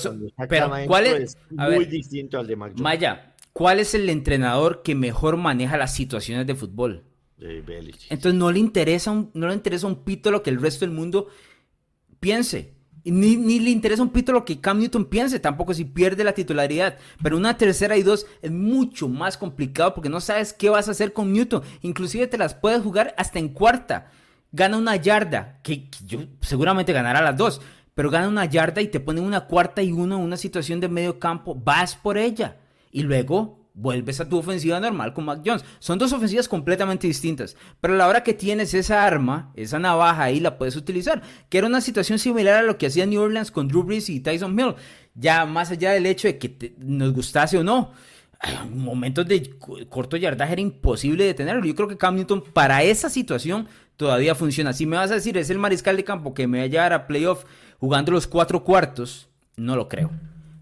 pero 0.47 0.71
¿cuál 0.87 1.05
es? 1.05 1.37
muy 1.49 1.85
distinto 1.85 2.39
al 2.39 2.47
de 2.47 2.55
Mac 2.55 2.79
Maya, 2.79 3.35
¿cuál 3.51 3.81
es 3.81 3.93
el 3.93 4.09
entrenador 4.09 4.83
que 4.83 4.95
mejor 4.95 5.35
maneja 5.35 5.75
las 5.75 5.93
situaciones 5.93 6.47
de 6.47 6.55
fútbol? 6.55 7.03
Entonces 8.10 8.34
no 8.36 8.51
le 8.51 8.60
interesa 8.60 9.12
un, 9.12 9.32
no 9.34 9.47
le 9.47 9.54
interesa 9.54 9.88
un 9.88 10.04
pito 10.04 10.32
lo 10.32 10.43
que 10.43 10.49
el 10.49 10.62
resto 10.62 10.86
del 10.86 10.93
mundo 10.93 11.27
piense. 12.19 12.75
Ni, 13.04 13.36
ni, 13.36 13.60
le 13.60 13.71
interesa 13.71 14.04
un 14.04 14.12
pito 14.12 14.32
lo 14.32 14.45
que 14.45 14.62
Cam 14.62 14.77
Newton 14.77 15.06
piense, 15.06 15.39
tampoco 15.39 15.73
si 15.73 15.86
pierde 15.86 16.23
la 16.23 16.34
titularidad. 16.34 16.99
Pero 17.23 17.38
una 17.38 17.58
tercera 17.58 17.97
y 17.97 18.04
dos 18.04 18.27
es 18.43 18.51
mucho 18.51 19.08
más 19.08 19.38
complicado 19.38 19.95
porque 19.95 20.10
no 20.10 20.21
sabes 20.21 20.54
qué 20.54 20.69
vas 20.69 20.88
a 20.88 20.91
hacer 20.91 21.13
con 21.13 21.34
Newton. 21.34 21.63
Inclusive 21.82 22.27
te 22.27 22.38
las 22.38 22.54
puedes 22.54 22.84
jugar 22.84 23.15
hasta 23.17 23.39
en 23.39 23.49
cuarta. 23.49 24.12
Gana 24.51 24.77
una 24.77 24.97
yarda, 24.97 25.60
que, 25.63 25.89
yo 26.06 26.19
seguramente 26.41 26.93
ganará 26.93 27.21
las 27.21 27.38
dos, 27.38 27.62
pero 27.95 28.12
gana 28.12 28.27
una 28.27 28.45
yarda 28.45 28.82
y 28.82 28.89
te 28.89 28.99
pone 28.99 29.21
una 29.21 29.47
cuarta 29.47 29.82
y 29.82 29.91
uno 29.91 30.17
en 30.17 30.21
una 30.21 30.38
situación 30.38 30.80
de 30.80 30.89
medio 30.89 31.17
campo. 31.17 31.56
Vas 31.56 31.95
por 31.95 32.17
ella. 32.17 32.58
Y 32.91 33.01
luego 33.04 33.61
vuelves 33.73 34.19
a 34.19 34.27
tu 34.27 34.38
ofensiva 34.38 34.79
normal 34.79 35.13
con 35.13 35.25
Mac 35.25 35.41
Jones. 35.45 35.63
Son 35.79 35.97
dos 35.97 36.13
ofensivas 36.13 36.47
completamente 36.47 37.07
distintas, 37.07 37.55
pero 37.79 37.93
a 37.93 37.97
la 37.97 38.07
hora 38.07 38.23
que 38.23 38.34
tienes 38.34 38.73
esa 38.73 39.03
arma, 39.03 39.51
esa 39.55 39.79
navaja 39.79 40.23
ahí 40.23 40.39
la 40.39 40.57
puedes 40.57 40.75
utilizar, 40.75 41.21
que 41.49 41.57
era 41.57 41.67
una 41.67 41.81
situación 41.81 42.19
similar 42.19 42.55
a 42.55 42.62
lo 42.63 42.77
que 42.77 42.88
hacía 42.88 43.05
New 43.05 43.21
Orleans 43.21 43.51
con 43.51 43.67
Drew 43.67 43.84
Brees 43.84 44.10
y 44.10 44.19
Tyson 44.19 44.60
Hill, 44.60 44.75
ya 45.15 45.45
más 45.45 45.71
allá 45.71 45.91
del 45.91 46.05
hecho 46.05 46.27
de 46.27 46.38
que 46.38 46.75
nos 46.79 47.13
gustase 47.13 47.57
o 47.57 47.63
no. 47.63 47.91
Momentos 48.73 49.27
de 49.27 49.55
corto 49.88 50.17
yardaje 50.17 50.53
era 50.53 50.62
imposible 50.62 51.25
detenerlo. 51.25 51.63
Yo 51.63 51.75
creo 51.75 51.88
que 51.88 51.97
Cam 51.97 52.15
Newton 52.15 52.43
para 52.53 52.81
esa 52.81 53.07
situación 53.07 53.67
todavía 53.97 54.34
funciona. 54.34 54.73
Si 54.73 54.88
me 54.88 54.97
vas 54.97 55.12
a 55.12 55.15
decir 55.15 55.38
es 55.38 55.51
el 55.51 55.60
mariscal 55.60 55.95
de 55.95 56.03
campo 56.03 56.34
que 56.34 56.47
me 56.47 56.57
va 56.57 56.63
a 56.63 56.67
llevar 56.67 56.93
a 56.93 57.05
playoff 57.05 57.43
jugando 57.79 58.12
los 58.12 58.25
cuatro 58.25 58.63
cuartos, 58.63 59.29
no 59.57 59.75
lo 59.75 59.88
creo 59.88 60.10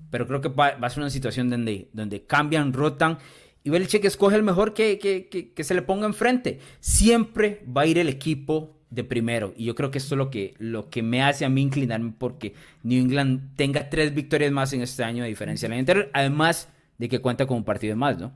pero 0.10 0.28
creo 0.28 0.41
que 0.41 0.50
va, 0.50 0.67
a 0.67 0.89
ser 0.89 1.00
una 1.00 1.10
situación 1.10 1.50
donde, 1.50 1.89
donde 1.93 2.26
cambian, 2.26 2.74
rotan 2.74 3.17
y 3.63 3.69
que 3.72 4.08
escoge 4.08 4.36
el 4.36 4.43
mejor 4.43 4.74
que, 4.74 4.98
que, 5.00 5.28
que, 5.54 5.63
se 5.63 5.74
le 5.74 5.82
ponga 5.82 6.06
enfrente. 6.06 6.60
Siempre 6.80 7.63
va 7.65 7.82
a 7.82 7.86
ir 7.86 7.98
el 7.98 8.08
equipo 8.08 8.78
de 8.89 9.04
primero. 9.04 9.54
Y 9.56 9.65
yo 9.65 9.76
creo 9.76 9.91
que 9.91 9.98
esto 9.98 10.15
es 10.15 10.17
lo 10.17 10.30
que, 10.30 10.56
lo 10.58 10.89
que 10.89 11.04
me 11.04 11.22
hace 11.22 11.45
a 11.45 11.50
mí 11.50 11.62
inclinarme 11.62 12.13
porque 12.17 12.54
New 12.84 13.02
England 13.02 13.56
tenga 13.56 13.89
tres 13.89 14.13
victorias 14.13 14.52
más 14.52 14.74
en 14.74 14.82
este 14.82 15.04
año 15.04 15.24
de 15.24 15.30
diferencia 15.30 15.69
además 16.13 16.69
de 16.98 17.10
que 17.10 17.19
cuenta 17.19 17.45
con 17.45 17.58
un 17.58 17.63
partido 17.63 17.95
más, 17.95 18.17
¿no? 18.17 18.34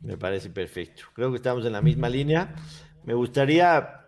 Me 0.00 0.16
parece 0.16 0.50
perfecto. 0.50 1.04
Creo 1.14 1.30
que 1.30 1.36
estamos 1.36 1.64
en 1.64 1.72
la 1.72 1.82
misma 1.82 2.08
línea. 2.08 2.54
Me 3.04 3.14
gustaría, 3.14 4.06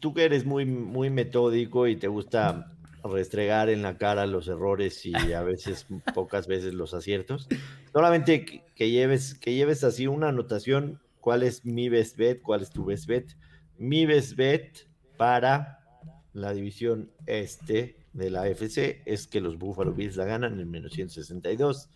tú 0.00 0.14
que 0.14 0.24
eres 0.24 0.44
muy, 0.44 0.64
muy 0.64 1.10
metódico 1.10 1.86
y 1.86 1.96
te 1.96 2.08
gusta 2.08 2.72
restregar 3.04 3.68
en 3.68 3.82
la 3.82 3.98
cara 3.98 4.26
los 4.26 4.48
errores 4.48 5.04
y 5.04 5.14
a 5.32 5.42
veces, 5.42 5.86
pocas 6.14 6.46
veces 6.46 6.74
los 6.74 6.94
aciertos, 6.94 7.48
solamente 7.92 8.64
que, 8.74 8.90
lleves, 8.90 9.34
que 9.34 9.54
lleves 9.54 9.84
así 9.84 10.06
una 10.06 10.28
anotación, 10.28 11.00
cuál 11.20 11.42
es 11.42 11.64
mi 11.64 11.88
best 11.88 12.16
bet, 12.16 12.42
cuál 12.42 12.62
es 12.62 12.70
tu 12.70 12.84
best 12.84 13.06
bet. 13.06 13.36
Mi 13.78 14.06
best 14.06 14.36
bet 14.36 14.88
para 15.16 15.80
la 16.32 16.52
división 16.52 17.10
este 17.26 17.96
de 18.12 18.30
la 18.30 18.42
AFC 18.42 19.02
es 19.06 19.26
que 19.26 19.40
los 19.40 19.58
Buffalo 19.58 19.92
Bills 19.92 20.16
la 20.16 20.24
ganan 20.24 20.60
en 20.60 20.70
menos 20.70 20.92
162. 20.92 21.88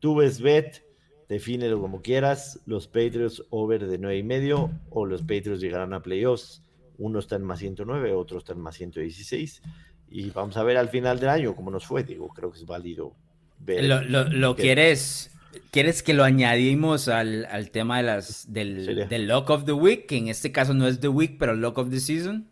Tu 0.00 0.14
best 0.14 0.40
bet 0.40 0.86
defínelo 1.28 1.80
como 1.80 2.02
quieras, 2.02 2.60
los 2.66 2.86
Patriots 2.86 3.42
over 3.50 3.86
de 3.86 3.98
9 3.98 4.18
y 4.18 4.22
medio 4.22 4.70
o 4.90 5.06
los 5.06 5.22
Patriots 5.22 5.60
llegarán 5.60 5.92
a 5.92 6.02
playoffs. 6.02 6.62
Uno 6.98 7.18
está 7.18 7.36
en 7.36 7.42
más 7.42 7.58
109, 7.58 8.12
otro 8.12 8.38
está 8.38 8.52
en 8.52 8.60
más 8.60 8.76
116. 8.76 9.62
Y 10.10 10.30
vamos 10.30 10.56
a 10.56 10.62
ver 10.62 10.76
al 10.76 10.88
final 10.88 11.18
del 11.18 11.28
año 11.28 11.54
cómo 11.54 11.70
nos 11.70 11.86
fue. 11.86 12.04
Digo, 12.04 12.28
creo 12.28 12.50
que 12.50 12.58
es 12.58 12.66
válido 12.66 13.14
ver. 13.58 13.84
¿Lo, 13.84 14.56
quieres, 14.56 15.30
quieres 15.70 16.02
que 16.02 16.14
lo 16.14 16.24
añadimos 16.24 17.08
al, 17.08 17.70
tema 17.72 17.98
de 17.98 18.02
las, 18.04 18.52
del, 18.52 19.08
del, 19.08 19.26
Lock 19.26 19.50
of 19.50 19.64
the 19.64 19.72
Week? 19.72 20.06
Que 20.06 20.16
en 20.16 20.28
este 20.28 20.52
caso 20.52 20.74
no 20.74 20.86
es 20.86 21.00
The 21.00 21.08
Week, 21.08 21.36
pero 21.38 21.54
Lock 21.54 21.78
of 21.78 21.90
the 21.90 22.00
Season. 22.00 22.46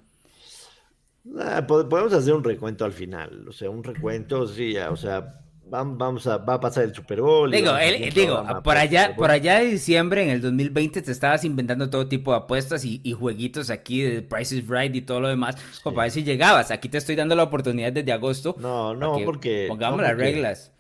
Ah, 1.39 1.67
podemos 1.67 2.13
hacer 2.13 2.35
un 2.35 2.45
recuento 2.45 2.85
al 2.85 2.93
final. 2.93 3.49
O 3.49 3.53
sea, 3.53 3.71
un 3.71 3.83
recuento, 3.83 4.47
sí, 4.47 4.77
o 4.77 4.97
sea, 4.97 5.41
vamos 5.71 6.27
a, 6.27 6.39
va 6.39 6.55
a 6.55 6.61
pasar 6.61 6.85
el 6.85 6.95
Super 6.95 7.21
Bowl. 7.21 7.51
Digo, 7.51 7.73
digo 8.15 8.45
por 8.63 8.77
allá, 8.77 9.15
por 9.17 9.31
allá 9.31 9.61
de 9.61 9.67
diciembre 9.67 10.23
en 10.23 10.31
el 10.31 10.41
2020 10.41 11.03
te 11.03 11.11
estabas 11.11 11.45
inventando 11.45 11.91
todo 11.91 12.07
tipo 12.07 12.33
de 12.33 12.39
apuestas 12.39 12.85
y, 12.85 13.01
jueguitos 13.13 13.71
aquí 13.71 14.03
de 14.03 14.23
Price 14.23 14.57
is 14.57 14.69
Right 14.69 14.95
y 14.95 15.03
todo 15.03 15.21
lo 15.21 15.29
demás, 15.29 15.57
para 15.83 16.03
ver 16.03 16.11
si 16.11 16.23
llegabas. 16.23 16.71
Aquí 16.71 16.89
te 16.89 16.99
estoy 16.99 17.17
dando 17.17 17.35
la 17.35 17.45
oportunidad 17.45 17.93
desde 17.93 18.13
agosto. 18.13 18.57
No, 18.59 18.95
no, 18.95 19.19
porque... 19.25 19.67
Pongamos 19.69 20.01
las 20.01 20.17
reglas. 20.17 20.73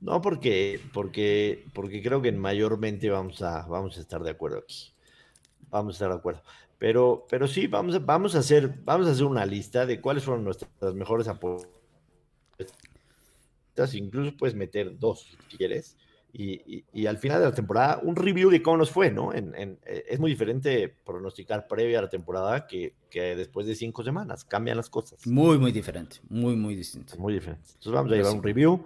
No, 0.00 0.22
porque, 0.22 0.80
porque, 0.92 1.64
porque 1.74 2.02
creo 2.02 2.22
que 2.22 2.30
mayormente 2.30 3.10
vamos 3.10 3.42
a, 3.42 3.66
vamos 3.66 3.96
a 3.98 4.00
estar 4.00 4.22
de 4.22 4.30
acuerdo 4.30 4.58
aquí. 4.58 4.92
Vamos 5.70 5.94
a 5.94 5.96
estar 5.96 6.08
de 6.10 6.16
acuerdo. 6.16 6.42
Pero, 6.78 7.26
pero 7.28 7.48
sí, 7.48 7.66
vamos 7.66 7.96
a, 7.96 7.98
vamos 7.98 8.36
a 8.36 8.38
hacer, 8.38 8.72
vamos 8.84 9.08
a 9.08 9.10
hacer 9.10 9.24
una 9.24 9.44
lista 9.44 9.84
de 9.86 10.00
cuáles 10.00 10.22
fueron 10.22 10.44
nuestras 10.44 10.94
mejores 10.94 11.26
apuestas 11.26 11.77
incluso 13.94 14.36
puedes 14.36 14.54
meter 14.54 14.98
dos 14.98 15.36
si 15.50 15.56
quieres. 15.56 15.96
Y, 16.32 17.06
al 17.06 17.18
final 17.18 17.40
de 17.40 17.46
la 17.46 17.54
temporada, 17.54 18.00
un 18.02 18.14
review 18.14 18.50
de 18.50 18.62
cómo 18.62 18.76
nos 18.76 18.90
fue, 18.90 19.10
¿no? 19.10 19.32
En, 19.32 19.54
eh, 19.56 20.04
es 20.08 20.20
muy 20.20 20.30
diferente 20.30 20.94
pronosticar 21.04 21.66
previa 21.66 21.98
a 21.98 22.02
la 22.02 22.10
temporada 22.10 22.66
que, 22.66 22.94
que, 23.10 23.34
después 23.34 23.66
de 23.66 23.74
cinco 23.74 24.04
semanas. 24.04 24.44
Cambian 24.44 24.76
las 24.76 24.90
cosas. 24.90 25.26
Muy, 25.26 25.58
muy 25.58 25.72
diferente. 25.72 26.16
Muy, 26.28 26.54
muy 26.54 26.76
distinto. 26.76 27.16
Muy 27.16 27.32
diferente. 27.34 27.66
Entonces 27.68 27.92
vamos 27.92 28.12
a 28.12 28.16
llevar 28.16 28.34
un 28.34 28.42
review. 28.42 28.84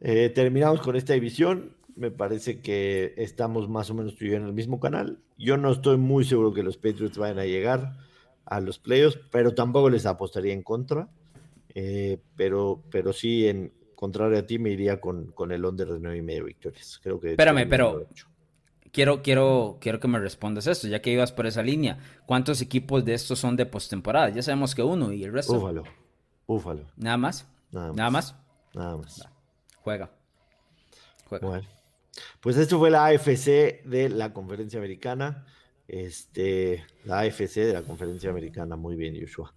Eh, 0.00 0.30
terminamos 0.34 0.80
con 0.80 0.96
esta 0.96 1.14
división. 1.14 1.76
Me 1.96 2.10
parece 2.10 2.60
que 2.60 3.14
estamos 3.16 3.68
más 3.68 3.90
o 3.90 3.94
menos 3.94 4.16
tú 4.16 4.24
y 4.24 4.30
yo 4.30 4.36
en 4.36 4.44
el 4.44 4.52
mismo 4.52 4.80
canal. 4.80 5.18
Yo 5.38 5.56
no 5.56 5.70
estoy 5.72 5.98
muy 5.98 6.24
seguro 6.24 6.52
que 6.52 6.62
los 6.62 6.76
Patriots 6.76 7.16
vayan 7.16 7.38
a 7.38 7.44
llegar 7.44 7.96
a 8.44 8.60
los 8.60 8.78
playoffs, 8.78 9.18
pero 9.30 9.54
tampoco 9.54 9.88
les 9.88 10.04
apostaría 10.04 10.52
en 10.52 10.62
contra. 10.62 11.08
Eh, 11.74 12.18
pero, 12.36 12.82
pero 12.90 13.12
sí 13.12 13.46
en, 13.46 13.72
contrario 14.00 14.38
a 14.38 14.46
ti, 14.46 14.58
me 14.58 14.70
iría 14.70 14.98
con, 14.98 15.30
con 15.32 15.52
el 15.52 15.62
under 15.62 15.86
de 15.86 16.00
nueve 16.00 16.16
y 16.16 16.22
medio 16.22 16.46
victorias. 16.46 16.98
Creo 17.02 17.20
que. 17.20 17.32
Espérame, 17.32 17.68
pero. 17.68 18.08
Quiero, 18.92 19.22
quiero, 19.22 19.78
quiero 19.80 20.00
que 20.00 20.08
me 20.08 20.18
respondas 20.18 20.66
esto, 20.66 20.88
ya 20.88 21.00
que 21.00 21.10
ibas 21.12 21.30
por 21.30 21.46
esa 21.46 21.62
línea. 21.62 21.98
¿Cuántos 22.26 22.60
equipos 22.60 23.04
de 23.04 23.14
estos 23.14 23.38
son 23.38 23.54
de 23.54 23.64
postemporada? 23.64 24.30
Ya 24.30 24.42
sabemos 24.42 24.74
que 24.74 24.82
uno 24.82 25.12
y 25.12 25.22
el 25.22 25.32
resto. 25.32 25.54
Búfalo. 25.54 25.84
Búfalo. 26.44 26.86
¿Nada 26.96 27.16
más? 27.16 27.46
Nada 27.70 28.10
más. 28.10 28.34
Nada 28.74 28.96
más. 28.96 29.28
Juega. 29.84 30.10
Juega. 31.28 31.46
Bueno. 31.46 31.68
Pues 32.40 32.56
esto 32.56 32.80
fue 32.80 32.90
la 32.90 33.06
AFC 33.06 33.84
de 33.84 34.08
la 34.08 34.32
conferencia 34.32 34.80
americana. 34.80 35.46
Este, 35.86 36.84
la 37.04 37.20
AFC 37.20 37.54
de 37.56 37.74
la 37.74 37.82
conferencia 37.82 38.30
americana. 38.30 38.74
Muy 38.74 38.96
bien, 38.96 39.14
Joshua. 39.20 39.54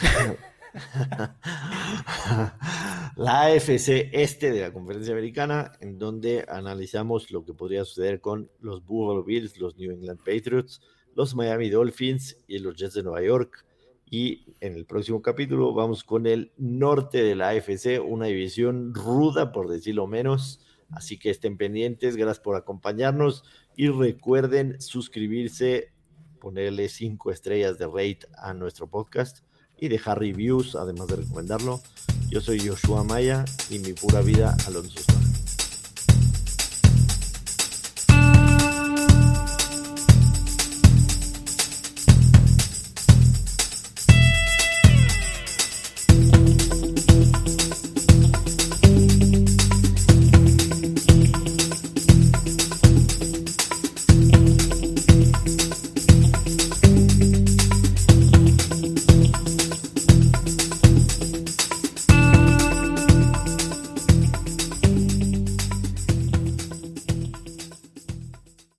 la 3.16 3.42
AFC 3.42 4.10
este 4.12 4.50
de 4.50 4.60
la 4.60 4.72
conferencia 4.72 5.12
americana, 5.12 5.72
en 5.80 5.98
donde 5.98 6.44
analizamos 6.48 7.30
lo 7.30 7.44
que 7.44 7.54
podría 7.54 7.84
suceder 7.84 8.20
con 8.20 8.50
los 8.60 8.84
Buffalo 8.84 9.24
Bills, 9.24 9.58
los 9.58 9.76
New 9.76 9.92
England 9.92 10.18
Patriots, 10.18 10.80
los 11.14 11.34
Miami 11.34 11.70
Dolphins 11.70 12.36
y 12.46 12.58
los 12.58 12.76
Jets 12.76 12.94
de 12.94 13.02
Nueva 13.02 13.22
York. 13.22 13.64
Y 14.10 14.54
en 14.60 14.74
el 14.74 14.86
próximo 14.86 15.20
capítulo 15.20 15.74
vamos 15.74 16.04
con 16.04 16.26
el 16.26 16.52
norte 16.56 17.22
de 17.22 17.34
la 17.34 17.50
AFC, 17.50 18.00
una 18.02 18.26
división 18.26 18.94
ruda, 18.94 19.52
por 19.52 19.68
decirlo 19.68 20.06
menos. 20.06 20.60
Así 20.90 21.18
que 21.18 21.30
estén 21.30 21.58
pendientes, 21.58 22.16
gracias 22.16 22.40
por 22.40 22.56
acompañarnos 22.56 23.44
y 23.76 23.88
recuerden 23.88 24.80
suscribirse, 24.80 25.92
ponerle 26.40 26.88
cinco 26.88 27.30
estrellas 27.30 27.78
de 27.78 27.86
rate 27.86 28.20
a 28.38 28.54
nuestro 28.54 28.88
podcast 28.88 29.40
y 29.80 29.88
dejar 29.88 30.18
reviews, 30.18 30.74
además 30.74 31.08
de 31.08 31.16
recomendarlo. 31.16 31.80
Yo 32.28 32.40
soy 32.40 32.66
Joshua 32.66 33.04
Maya 33.04 33.44
y 33.70 33.78
mi 33.78 33.92
pura 33.92 34.20
vida 34.20 34.56
Alonso 34.66 35.00
Suárez. 35.00 35.27